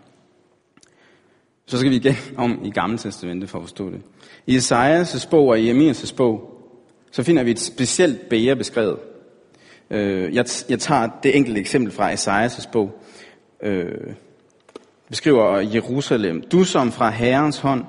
Så 1.66 1.78
skal 1.78 1.92
vi 1.92 1.96
igen 1.96 2.16
om 2.38 2.66
i 2.66 2.72
Gamle 2.72 2.98
Testamentet 2.98 3.50
for 3.50 3.58
at 3.58 3.64
forstå 3.64 3.90
det. 3.90 4.02
I 4.48 4.58
Esajas' 4.58 5.30
bog 5.30 5.48
og 5.48 5.60
i 5.60 5.72
Emias' 5.72 6.16
bog, 6.16 6.62
så 7.12 7.24
finder 7.24 7.44
vi 7.44 7.52
et 7.52 7.60
specielt 7.60 8.30
bære 8.30 8.56
beskrevet. 8.56 9.00
Øh, 9.90 10.36
jeg, 10.36 10.46
jeg 10.70 10.80
tager 10.80 11.10
det 11.24 11.36
enkelte 11.36 11.60
eksempel 11.60 11.94
fra 11.94 12.14
Esajas' 12.14 12.72
bog. 12.72 13.02
Øh, 13.64 14.14
beskriver 15.10 15.60
Jerusalem. 15.60 16.42
Du 16.42 16.64
som 16.64 16.92
fra 16.92 17.10
Herrens 17.10 17.60
hånd 17.60 17.86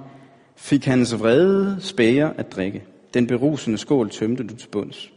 fik 0.56 0.84
hans 0.84 1.18
vrede 1.18 1.76
spæger 1.80 2.32
at 2.36 2.52
drikke. 2.52 2.84
Den 3.14 3.26
berusende 3.26 3.78
skål 3.78 4.10
tømte 4.10 4.44
du 4.44 4.56
til 4.56 4.68
bunds. 4.68 5.11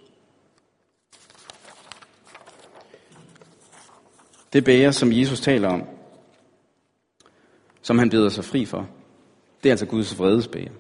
Det 4.56 4.64
bæger, 4.64 4.92
som 4.92 5.12
Jesus 5.12 5.40
taler 5.40 5.70
om, 5.70 5.84
som 7.82 8.00
han 8.00 8.10
beder 8.10 8.30
sig 8.30 8.44
fri 8.44 8.66
for, 8.66 8.90
det 9.64 9.70
er 9.70 9.74
altså 9.74 9.86
Guds 9.86 10.20
vredesbæger. 10.20 10.72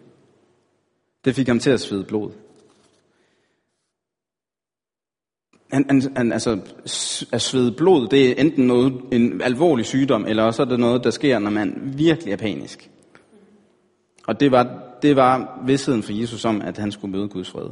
Det 1.25 1.35
fik 1.35 1.47
ham 1.47 1.59
til 1.59 1.69
at 1.69 1.79
svede 1.79 2.03
blod. 2.03 2.31
Han, 5.71 5.85
han, 5.89 6.01
han, 6.15 6.31
altså, 6.31 6.51
at 7.31 7.41
svede 7.41 7.71
blod, 7.71 8.07
det 8.07 8.29
er 8.29 8.35
enten 8.41 8.67
noget, 8.67 9.01
en 9.11 9.41
alvorlig 9.41 9.85
sygdom, 9.85 10.25
eller 10.25 10.43
også 10.43 10.61
er 10.61 10.67
det 10.67 10.79
noget, 10.79 11.03
der 11.03 11.09
sker, 11.09 11.39
når 11.39 11.51
man 11.51 11.93
virkelig 11.97 12.31
er 12.31 12.37
panisk. 12.37 12.89
Og 14.27 14.39
det 14.39 14.51
var, 14.51 14.95
det 15.01 15.15
var 15.15 15.63
vidsheden 15.65 16.03
for 16.03 16.13
Jesus 16.13 16.45
om, 16.45 16.61
at 16.61 16.77
han 16.77 16.91
skulle 16.91 17.11
møde 17.11 17.29
Guds 17.29 17.49
fred. 17.49 17.69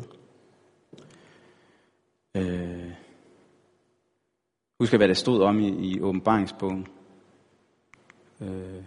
Øh. 2.36 3.03
Husk 4.84 4.94
hvad 4.94 5.08
det 5.08 5.18
stod 5.18 5.42
om 5.42 5.60
i, 5.60 5.68
i 5.68 6.02
åbenbaringsbogen. 6.02 6.88
Øh. 8.42 8.84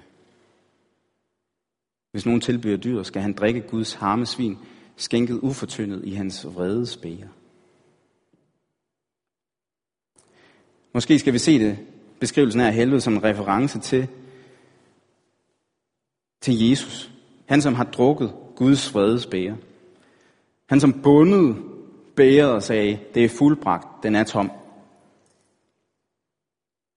Hvis 2.10 2.26
nogen 2.26 2.40
tilbyder 2.40 2.76
dyr, 2.76 3.02
skal 3.02 3.22
han 3.22 3.32
drikke 3.32 3.60
Guds 3.60 3.94
harmesvin, 3.94 4.58
skænket 4.96 5.40
ufortyndet 5.42 6.04
i 6.04 6.10
hans 6.10 6.46
vrede 6.46 6.86
spæger. 6.86 7.28
Måske 10.94 11.18
skal 11.18 11.32
vi 11.32 11.38
se 11.38 11.58
det, 11.58 11.78
beskrivelsen 12.20 12.60
af 12.60 12.74
helvede, 12.74 13.00
som 13.00 13.12
en 13.12 13.24
reference 13.24 13.78
til, 13.78 14.08
til 16.40 16.68
Jesus. 16.68 17.12
Han, 17.46 17.62
som 17.62 17.74
har 17.74 17.84
drukket 17.84 18.34
Guds 18.56 18.94
vredes 18.94 19.26
bæger. 19.26 19.56
Han, 20.66 20.80
som 20.80 21.02
bundet 21.02 21.56
bæret 22.16 22.52
og 22.52 22.62
sagde, 22.62 22.98
det 23.14 23.24
er 23.24 23.28
fuldbragt, 23.28 24.02
den 24.02 24.14
er 24.14 24.24
tom. 24.24 24.50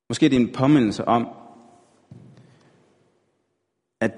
Måske 0.09 0.25
er 0.25 0.29
det 0.29 0.39
en 0.39 0.51
påmindelse 0.53 1.07
om, 1.07 1.27
at 4.01 4.11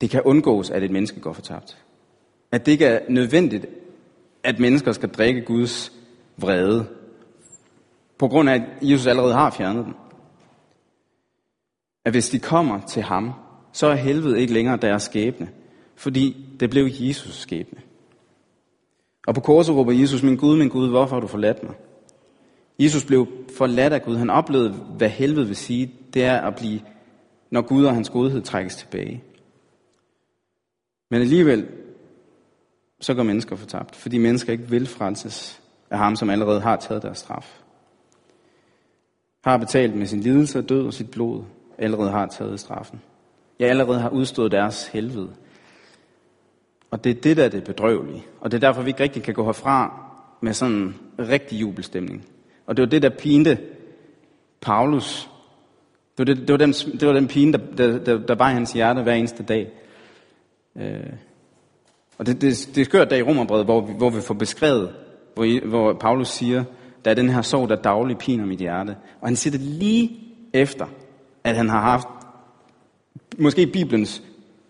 det 0.00 0.10
kan 0.10 0.22
undgås, 0.22 0.70
at 0.70 0.82
et 0.82 0.90
menneske 0.90 1.20
går 1.20 1.32
fortabt. 1.32 1.84
At 2.52 2.66
det 2.66 2.72
ikke 2.72 2.86
er 2.86 3.00
nødvendigt, 3.08 3.66
at 4.42 4.58
mennesker 4.58 4.92
skal 4.92 5.08
drikke 5.08 5.40
Guds 5.40 5.92
vrede 6.36 6.88
på 8.18 8.28
grund 8.28 8.50
af, 8.50 8.54
at 8.54 8.62
Jesus 8.82 9.06
allerede 9.06 9.32
har 9.32 9.50
fjernet 9.50 9.84
den. 9.84 9.94
At 12.04 12.12
hvis 12.12 12.30
de 12.30 12.38
kommer 12.38 12.80
til 12.80 13.02
ham, 13.02 13.32
så 13.72 13.86
er 13.86 13.94
helvede 13.94 14.40
ikke 14.40 14.52
længere 14.52 14.76
deres 14.76 15.02
skæbne, 15.02 15.50
fordi 15.96 16.46
det 16.60 16.70
blev 16.70 16.88
Jesus 16.90 17.34
skæbne. 17.34 17.80
Og 19.26 19.34
på 19.34 19.40
korset 19.40 19.74
råber 19.74 19.92
Jesus, 19.92 20.22
min 20.22 20.36
Gud, 20.36 20.58
min 20.58 20.68
Gud, 20.68 20.88
hvorfor 20.88 21.16
har 21.16 21.20
du 21.20 21.26
forladt 21.26 21.62
mig? 21.62 21.74
Jesus 22.78 23.04
blev 23.04 23.28
forladt 23.56 23.92
af 23.92 24.02
Gud. 24.02 24.16
Han 24.16 24.30
oplevede, 24.30 24.72
hvad 24.72 25.08
helvede 25.08 25.46
vil 25.46 25.56
sige. 25.56 25.94
Det 26.14 26.24
er 26.24 26.40
at 26.40 26.54
blive, 26.56 26.80
når 27.50 27.60
Gud 27.60 27.84
og 27.84 27.94
hans 27.94 28.10
godhed 28.10 28.42
trækkes 28.42 28.76
tilbage. 28.76 29.24
Men 31.10 31.20
alligevel, 31.20 31.68
så 33.00 33.14
går 33.14 33.22
mennesker 33.22 33.56
fortabt, 33.56 33.96
fordi 33.96 34.18
mennesker 34.18 34.52
ikke 34.52 34.68
vil 34.68 34.86
frelses 34.86 35.62
af 35.90 35.98
ham, 35.98 36.16
som 36.16 36.30
allerede 36.30 36.60
har 36.60 36.76
taget 36.76 37.02
deres 37.02 37.18
straf. 37.18 37.60
Har 39.44 39.56
betalt 39.56 39.96
med 39.96 40.06
sin 40.06 40.20
lidelse 40.20 40.58
og 40.58 40.68
død 40.68 40.86
og 40.86 40.94
sit 40.94 41.10
blod, 41.10 41.44
allerede 41.78 42.10
har 42.10 42.26
taget 42.26 42.60
straffen. 42.60 43.00
Jeg 43.58 43.68
allerede 43.68 44.00
har 44.00 44.08
udstået 44.08 44.52
deres 44.52 44.86
helvede. 44.86 45.30
Og 46.90 47.04
det 47.04 47.10
er 47.10 47.20
det, 47.20 47.36
der 47.36 47.44
er 47.44 47.48
det 47.48 47.64
bedrøvelige. 47.64 48.24
Og 48.40 48.50
det 48.50 48.56
er 48.56 48.68
derfor, 48.68 48.82
vi 48.82 48.90
ikke 48.90 49.02
rigtig 49.02 49.22
kan 49.22 49.34
gå 49.34 49.44
herfra 49.44 50.06
med 50.40 50.52
sådan 50.52 50.74
en 50.74 50.96
rigtig 51.18 51.60
jubelstemning. 51.60 52.24
Og 52.72 52.76
det 52.76 52.82
var 52.82 52.88
det, 52.88 53.02
der 53.02 53.08
pinte 53.08 53.58
Paulus. 54.60 55.30
Det 56.18 56.28
var, 56.28 56.34
det, 56.34 56.48
det 56.48 56.52
var, 56.52 56.56
den, 56.56 56.72
det 56.72 57.08
var 57.08 57.12
den 57.12 57.28
pine, 57.28 57.52
der, 57.52 57.58
der, 57.76 57.98
der, 57.98 58.18
der 58.18 58.48
i 58.48 58.52
hans 58.52 58.72
hjerte 58.72 59.02
hver 59.02 59.12
eneste 59.12 59.42
dag. 59.42 59.70
Øh. 60.76 61.12
Og 62.18 62.26
det, 62.26 62.40
det, 62.40 62.68
det 62.74 62.80
er 62.80 62.84
skørt 62.84 63.10
der 63.10 63.16
i 63.16 63.22
Romerbrevet, 63.22 63.64
hvor 63.64 63.80
vi, 63.80 63.92
hvor 63.92 64.10
vi 64.10 64.20
får 64.20 64.34
beskrevet, 64.34 64.90
hvor, 65.34 65.68
hvor 65.68 65.92
Paulus 65.92 66.28
siger, 66.28 66.64
der 67.04 67.10
er 67.10 67.14
den 67.14 67.28
her 67.28 67.42
sorg, 67.42 67.68
der 67.68 67.76
dagligt 67.76 68.18
piner 68.18 68.46
mit 68.46 68.58
hjerte. 68.58 68.96
Og 69.20 69.28
han 69.28 69.36
siger 69.36 69.50
det 69.58 69.60
lige 69.60 70.10
efter, 70.52 70.86
at 71.44 71.56
han 71.56 71.68
har 71.68 71.80
haft 71.80 72.08
måske 73.38 73.66
Bibelens 73.66 74.22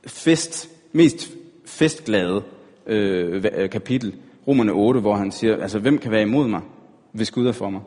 fest, 0.07 0.71
mest 0.93 1.31
festglade 1.67 2.43
øh, 2.87 3.45
øh 3.55 3.71
kapitel, 3.71 4.15
Romerne 4.49 4.73
8, 4.73 5.01
hvor 5.01 5.15
han 5.15 5.31
siger, 5.31 5.57
altså 5.57 5.79
hvem 5.79 5.99
kan 5.99 6.11
være 6.11 6.23
imod 6.23 6.49
mig, 6.49 6.61
hvis 7.13 7.31
Gud 7.31 7.47
er 7.47 7.53
for 7.53 7.71
mig? 7.71 7.81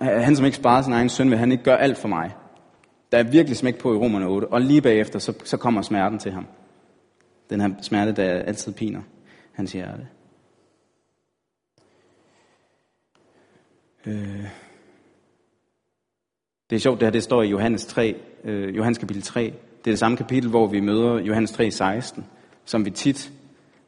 Han 0.00 0.36
som 0.36 0.44
ikke 0.44 0.56
sparer 0.56 0.82
sin 0.82 0.92
egen 0.92 1.08
søn, 1.08 1.30
vil 1.30 1.38
han 1.38 1.52
ikke 1.52 1.64
gøre 1.64 1.80
alt 1.80 1.98
for 1.98 2.08
mig. 2.08 2.34
Der 3.12 3.18
er 3.18 3.22
virkelig 3.22 3.56
smæk 3.56 3.78
på 3.78 3.94
i 3.94 3.96
Romerne 3.96 4.26
8, 4.26 4.48
og 4.48 4.60
lige 4.60 4.82
bagefter, 4.82 5.18
så, 5.18 5.32
så 5.44 5.56
kommer 5.56 5.82
smerten 5.82 6.18
til 6.18 6.32
ham. 6.32 6.46
Den 7.50 7.60
her 7.60 7.70
smerte, 7.82 8.12
der 8.12 8.32
altid 8.32 8.72
piner 8.72 9.00
hans 9.52 9.72
hjerte. 9.72 10.08
Øh. 14.06 14.46
Det 16.70 16.76
er 16.76 16.80
sjovt, 16.80 17.00
det 17.00 17.06
her 17.06 17.10
det 17.10 17.22
står 17.22 17.42
i 17.42 17.48
Johannes 17.48 17.86
3, 17.86 18.16
øh, 18.44 18.76
Johannes 18.76 18.98
kapitel 18.98 19.22
3. 19.22 19.42
Det 19.42 19.90
er 19.90 19.92
det 19.92 19.98
samme 19.98 20.16
kapitel, 20.16 20.50
hvor 20.50 20.66
vi 20.66 20.80
møder 20.80 21.18
Johannes 21.18 21.50
3, 21.50 21.70
16, 21.70 22.26
som 22.64 22.84
vi 22.84 22.90
tit 22.90 23.32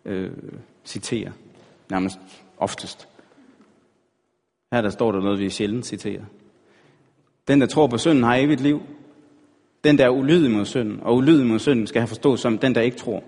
øh, 0.05 0.31
citerer, 0.85 1.33
nærmest 1.91 2.19
oftest. 2.59 3.09
Her 4.73 4.81
der 4.81 4.91
står 4.91 5.13
der 5.13 5.21
noget, 5.21 5.39
vi 5.39 5.51
sjældent 5.51 5.87
citerer. 5.87 6.25
Den, 7.49 7.61
der 7.61 7.67
tror 7.67 7.87
på 7.87 7.99
synden, 7.99 8.23
har 8.23 8.37
evigt 8.37 8.61
liv. 8.61 8.83
Den, 9.85 9.99
der 9.99 10.05
er 10.05 10.11
ulydig 10.11 10.51
mod 10.51 10.65
synden, 10.65 11.01
og 11.01 11.17
ulydig 11.17 11.47
mod 11.47 11.59
synden, 11.59 11.87
skal 11.87 12.01
have 12.01 12.09
forstået 12.09 12.41
som 12.41 12.59
den, 12.59 12.75
der 12.75 12.81
ikke 12.81 12.97
tror. 12.97 13.25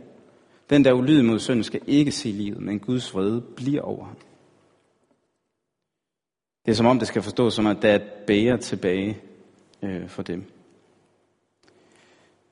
Den, 0.70 0.84
der 0.84 0.90
er 0.90 0.94
ulydig 0.94 1.24
mod 1.24 1.38
synden, 1.38 1.64
skal 1.64 1.80
ikke 1.86 2.12
se 2.12 2.28
livet, 2.28 2.60
men 2.60 2.78
Guds 2.78 3.14
vrede 3.14 3.40
bliver 3.40 3.82
over 3.82 4.04
ham. 4.04 4.16
Det 6.66 6.72
er 6.72 6.76
som 6.76 6.86
om, 6.86 6.98
det 6.98 7.08
skal 7.08 7.22
forstås 7.22 7.54
som, 7.54 7.66
at 7.66 7.82
der 7.82 7.88
er 7.88 7.96
et 7.96 8.12
bære 8.26 8.58
tilbage 8.58 9.18
øh, 9.82 10.08
for 10.08 10.22
dem. 10.22 10.44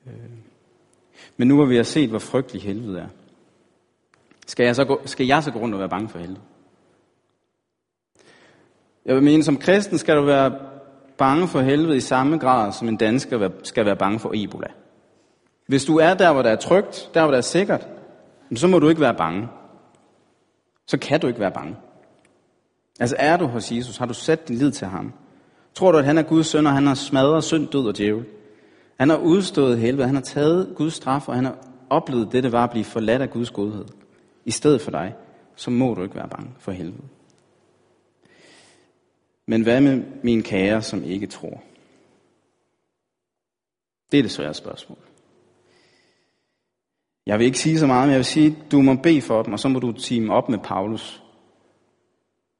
Øh. 0.07 0.13
Men 1.37 1.47
nu 1.47 1.55
hvor 1.55 1.65
vi 1.65 1.75
har 1.75 1.83
set, 1.83 2.09
hvor 2.09 2.19
frygtelig 2.19 2.61
helvede 2.61 2.99
er, 2.99 3.07
skal 4.47 4.65
jeg, 4.65 4.75
så 4.75 4.85
gå, 4.85 5.01
skal 5.05 5.25
jeg 5.25 5.43
så 5.43 5.51
gå 5.51 5.59
rundt 5.59 5.73
og 5.73 5.79
være 5.79 5.89
bange 5.89 6.09
for 6.09 6.19
helvede? 6.19 6.41
Jeg 9.09 9.15
vil 9.15 9.23
mene, 9.23 9.43
som 9.43 9.57
kristen 9.57 9.97
skal 9.97 10.17
du 10.17 10.21
være 10.21 10.51
bange 11.17 11.47
for 11.47 11.61
helvede 11.61 11.97
i 11.97 11.99
samme 11.99 12.37
grad, 12.37 12.71
som 12.71 12.87
en 12.87 12.97
dansker 12.97 13.49
skal 13.63 13.85
være 13.85 13.95
bange 13.95 14.19
for 14.19 14.31
Ebola. 14.35 14.67
Hvis 15.67 15.85
du 15.85 15.97
er 15.97 16.13
der, 16.13 16.33
hvor 16.33 16.41
der 16.41 16.49
er 16.49 16.55
trygt, 16.55 17.09
der, 17.13 17.21
hvor 17.21 17.31
der 17.31 17.37
er 17.37 17.41
sikkert, 17.41 17.87
så 18.55 18.67
må 18.67 18.79
du 18.79 18.89
ikke 18.89 19.01
være 19.01 19.13
bange. 19.13 19.47
Så 20.85 20.97
kan 20.97 21.19
du 21.19 21.27
ikke 21.27 21.39
være 21.39 21.51
bange. 21.51 21.75
Altså 22.99 23.15
er 23.19 23.37
du 23.37 23.45
hos 23.45 23.71
Jesus? 23.71 23.97
Har 23.97 24.05
du 24.05 24.13
sat 24.13 24.47
din 24.47 24.55
lid 24.55 24.71
til 24.71 24.87
ham? 24.87 25.13
Tror 25.75 25.91
du, 25.91 25.97
at 25.97 26.05
han 26.05 26.17
er 26.17 26.23
Guds 26.23 26.47
søn, 26.47 26.67
og 26.67 26.73
han 26.73 26.87
har 26.87 26.95
smadret 26.95 27.43
synd, 27.43 27.67
død 27.67 27.87
og 27.87 27.97
djævel? 27.97 28.25
Han 28.99 29.09
har 29.09 29.17
udstået 29.17 29.77
helvede, 29.77 30.07
han 30.07 30.15
har 30.15 30.21
taget 30.21 30.73
Guds 30.75 30.93
straf, 30.93 31.29
og 31.29 31.35
han 31.35 31.45
har 31.45 31.55
oplevet 31.89 32.31
det, 32.31 32.43
det 32.43 32.51
var 32.51 32.63
at 32.63 32.71
blive 32.71 32.85
forladt 32.85 33.21
af 33.21 33.29
Guds 33.29 33.51
godhed. 33.51 33.85
I 34.45 34.51
stedet 34.51 34.81
for 34.81 34.91
dig, 34.91 35.13
så 35.55 35.71
må 35.71 35.93
du 35.93 36.03
ikke 36.03 36.15
være 36.15 36.29
bange 36.29 36.49
for 36.59 36.71
helvede. 36.71 37.03
Men 39.49 39.61
hvad 39.61 39.81
med 39.81 40.03
min 40.23 40.43
kære, 40.43 40.81
som 40.81 41.03
ikke 41.03 41.27
tror? 41.27 41.63
Det 44.11 44.17
er 44.17 44.21
det 44.21 44.31
svære 44.31 44.53
spørgsmål. 44.53 44.97
Jeg 47.25 47.39
vil 47.39 47.45
ikke 47.45 47.59
sige 47.59 47.79
så 47.79 47.87
meget, 47.87 48.07
men 48.07 48.11
jeg 48.11 48.17
vil 48.17 48.25
sige, 48.25 48.47
at 48.47 48.71
du 48.71 48.81
må 48.81 48.95
bede 48.95 49.21
for 49.21 49.43
dem, 49.43 49.53
og 49.53 49.59
så 49.59 49.67
må 49.69 49.79
du 49.79 49.91
time 49.91 50.33
op 50.33 50.49
med 50.49 50.57
Paulus. 50.57 51.23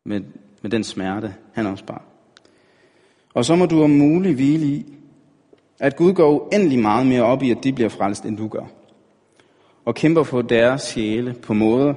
Med, 0.06 0.22
med 0.62 0.72
den 0.72 0.84
smerte, 0.84 1.36
han 1.54 1.66
også 1.66 1.86
bar. 1.86 2.04
Og 3.34 3.46
så 3.46 3.56
må 3.56 3.66
du 3.66 3.84
om 3.84 3.90
muligt 3.90 4.36
hvile 4.36 4.66
i, 4.66 4.86
at 5.80 5.96
Gud 5.96 6.14
går 6.14 6.32
uendelig 6.32 6.80
meget 6.80 7.08
mere 7.08 7.24
op 7.24 7.44
i, 7.44 7.52
at 7.52 7.64
de 7.64 7.74
bliver 7.74 7.90
frelst, 7.90 8.26
end 8.26 8.38
du 8.38 8.48
gør. 8.48 8.66
Og 9.86 9.96
kæmper 9.96 10.24
for 10.24 10.42
deres 10.42 10.82
sjæle 10.82 11.34
på 11.34 11.54
måder, 11.54 11.94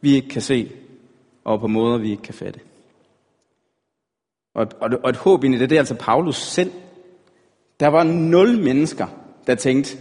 vi 0.00 0.14
ikke 0.14 0.28
kan 0.28 0.42
se, 0.42 0.72
og 1.44 1.60
på 1.60 1.66
måder, 1.66 1.98
vi 1.98 2.10
ikke 2.10 2.22
kan 2.22 2.34
fatte. 2.34 2.60
Og, 4.54 4.66
og, 4.80 4.90
og 5.02 5.10
et 5.10 5.16
håb 5.16 5.44
ind 5.44 5.54
i 5.54 5.58
det, 5.58 5.70
det 5.70 5.76
er 5.76 5.80
altså 5.80 5.94
Paulus 5.94 6.36
selv. 6.36 6.70
Der 7.80 7.88
var 7.88 8.04
nul 8.04 8.58
mennesker, 8.58 9.06
der 9.46 9.54
tænkte, 9.54 9.96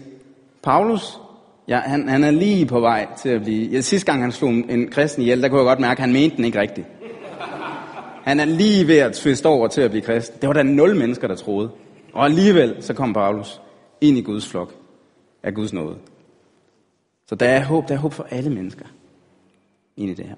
Paulus, 0.64 1.20
ja, 1.68 1.80
han, 1.80 2.10
han 2.10 2.24
er 2.24 2.32
lige 2.32 2.66
på 2.66 2.80
vej 2.80 3.08
til 3.18 3.30
at 3.30 3.42
blive... 3.42 3.70
Ja, 3.70 3.82
sidste 3.82 4.12
gang 4.12 4.22
han 4.22 4.32
slog 4.32 4.50
en 4.50 4.88
kristen 4.88 5.22
ihjel, 5.22 5.42
der 5.42 5.50
kunne 5.50 5.60
jeg 5.60 5.66
godt 5.66 5.80
mærke, 5.80 6.00
at 6.00 6.06
han 6.06 6.14
mente 6.14 6.38
den 6.38 6.46
ikke 6.46 6.60
rigtigt. 6.60 6.88
Han 8.24 8.40
er 8.40 8.46
lige 8.46 8.88
ved 8.88 8.98
at 8.98 9.14
tviste 9.14 9.46
over 9.46 9.68
til 9.68 9.82
at 9.82 9.92
blive 9.92 10.04
kristen. 10.04 10.42
Det 10.42 10.48
var 10.48 10.54
der 10.54 10.64
nul 10.64 10.96
mennesker, 10.96 11.28
der 11.28 11.36
troede. 11.36 11.70
Og 12.14 12.26
alligevel 12.26 12.84
så 12.84 12.94
kom 12.94 13.14
Paulus 13.14 13.62
ind 14.02 14.18
i 14.18 14.22
Guds 14.22 14.50
flok 14.50 14.74
af 15.44 15.54
Guds 15.54 15.74
nåde. 15.74 15.98
Så 17.28 17.36
der 17.36 17.50
er 17.50 17.64
håb, 17.64 17.88
der 17.88 17.96
er 17.96 18.00
håb 18.00 18.14
for 18.14 18.28
alle 18.30 18.50
mennesker 18.50 18.86
ind 19.98 20.12
i 20.12 20.14
det 20.14 20.26
her. 20.26 20.36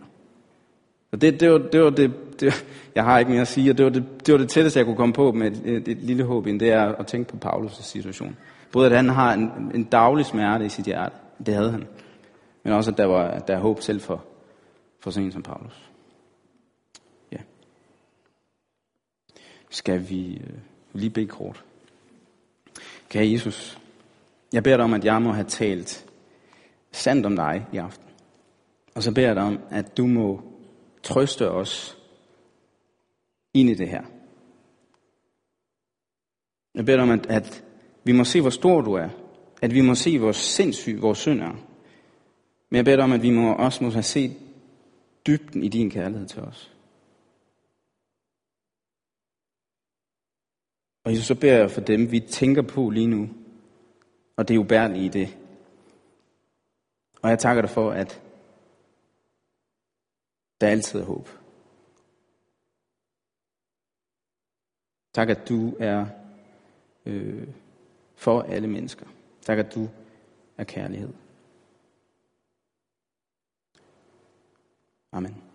Så 1.13 1.17
det, 1.17 1.39
det, 1.39 1.51
var, 1.51 1.57
det 1.57 1.81
var 1.81 1.89
det, 1.89 2.39
det, 2.39 2.65
jeg 2.95 3.03
har 3.03 3.19
ikke 3.19 3.31
mere 3.31 3.41
at 3.41 3.47
sige, 3.47 3.71
og 3.71 3.77
det 3.77 3.85
var 3.85 3.91
det, 3.91 4.03
det, 4.25 4.31
var 4.31 4.37
det 4.37 4.49
tætteste, 4.49 4.79
jeg 4.79 4.85
kunne 4.85 4.95
komme 4.95 5.13
på 5.13 5.31
med 5.31 5.51
et, 5.51 5.61
et, 5.65 5.87
et 5.87 5.97
lille 5.97 6.23
håb 6.23 6.47
ind, 6.47 6.59
det 6.59 6.71
er 6.71 6.95
at 6.95 7.07
tænke 7.07 7.37
på 7.37 7.49
Paulus' 7.49 7.83
situation. 7.83 8.37
Både 8.71 8.85
at 8.85 8.95
han 8.95 9.09
har 9.09 9.33
en, 9.33 9.71
en 9.75 9.83
daglig 9.83 10.25
smerte 10.25 10.65
i 10.65 10.69
sit 10.69 10.85
hjerte, 10.85 11.15
det 11.45 11.53
havde 11.53 11.71
han, 11.71 11.87
men 12.63 12.73
også 12.73 12.91
at 12.91 12.97
der, 12.97 13.05
var, 13.05 13.39
der 13.39 13.55
er 13.55 13.59
håb 13.59 13.81
selv 13.81 14.01
for, 14.01 14.23
for 14.99 15.11
sådan 15.11 15.25
en 15.25 15.31
som 15.31 15.43
Paulus. 15.43 15.89
Ja. 17.31 17.37
Skal 19.69 20.09
vi 20.09 20.33
øh, 20.33 20.57
lige 20.93 21.09
bede 21.09 21.27
kort? 21.27 21.63
Kære 23.09 23.31
Jesus, 23.31 23.79
jeg 24.53 24.63
beder 24.63 24.77
dig 24.77 24.83
om, 24.83 24.93
at 24.93 25.05
jeg 25.05 25.21
må 25.21 25.31
have 25.31 25.47
talt 25.47 26.05
sandt 26.91 27.25
om 27.25 27.35
dig 27.35 27.65
i 27.73 27.77
aften. 27.77 28.07
Og 28.95 29.03
så 29.03 29.13
beder 29.13 29.27
jeg 29.27 29.35
dig 29.35 29.43
om, 29.43 29.59
at 29.69 29.97
du 29.97 30.07
må 30.07 30.52
trøste 31.03 31.51
os 31.51 31.97
ind 33.53 33.69
i 33.69 33.73
det 33.73 33.89
her. 33.89 34.03
Jeg 36.75 36.85
beder 36.85 36.97
dig 36.97 37.03
om, 37.03 37.11
at, 37.11 37.25
at 37.25 37.63
vi 38.03 38.11
må 38.11 38.23
se, 38.23 38.41
hvor 38.41 38.49
stor 38.49 38.81
du 38.81 38.93
er. 38.93 39.09
At 39.61 39.73
vi 39.73 39.81
må 39.81 39.95
se, 39.95 40.19
hvor 40.19 40.31
sindssyg 40.31 41.01
vores 41.01 41.17
synd 41.17 41.41
er. 41.41 41.51
Men 42.69 42.77
jeg 42.77 42.85
beder 42.85 42.97
dig 42.97 43.03
om, 43.03 43.11
at 43.11 43.21
vi 43.21 43.29
må 43.29 43.53
også 43.53 43.83
må 43.83 43.89
have 43.89 44.03
set 44.03 44.37
dybden 45.27 45.63
i 45.63 45.67
din 45.67 45.89
kærlighed 45.89 46.27
til 46.27 46.41
os. 46.41 46.73
Og 51.03 51.11
Jesus, 51.11 51.25
så 51.25 51.35
beder 51.35 51.57
jeg 51.57 51.71
for 51.71 51.81
dem, 51.81 52.11
vi 52.11 52.19
tænker 52.19 52.61
på 52.61 52.89
lige 52.89 53.07
nu. 53.07 53.29
Og 54.37 54.47
det 54.47 54.55
er 54.55 54.59
ubærligt 54.59 55.15
i 55.15 55.19
det. 55.19 55.37
Og 57.21 57.29
jeg 57.29 57.39
takker 57.39 57.61
dig 57.61 57.69
for, 57.69 57.91
at 57.91 58.22
der 60.61 60.67
altid 60.67 61.03
håb. 61.03 61.29
Tak, 65.13 65.29
at 65.29 65.49
du 65.49 65.75
er 65.79 66.05
øh, 67.05 67.47
for 68.15 68.41
alle 68.41 68.67
mennesker. 68.67 69.05
Tak, 69.41 69.59
at 69.59 69.75
du 69.75 69.89
er 70.57 70.63
kærlighed. 70.63 71.13
Amen. 75.11 75.52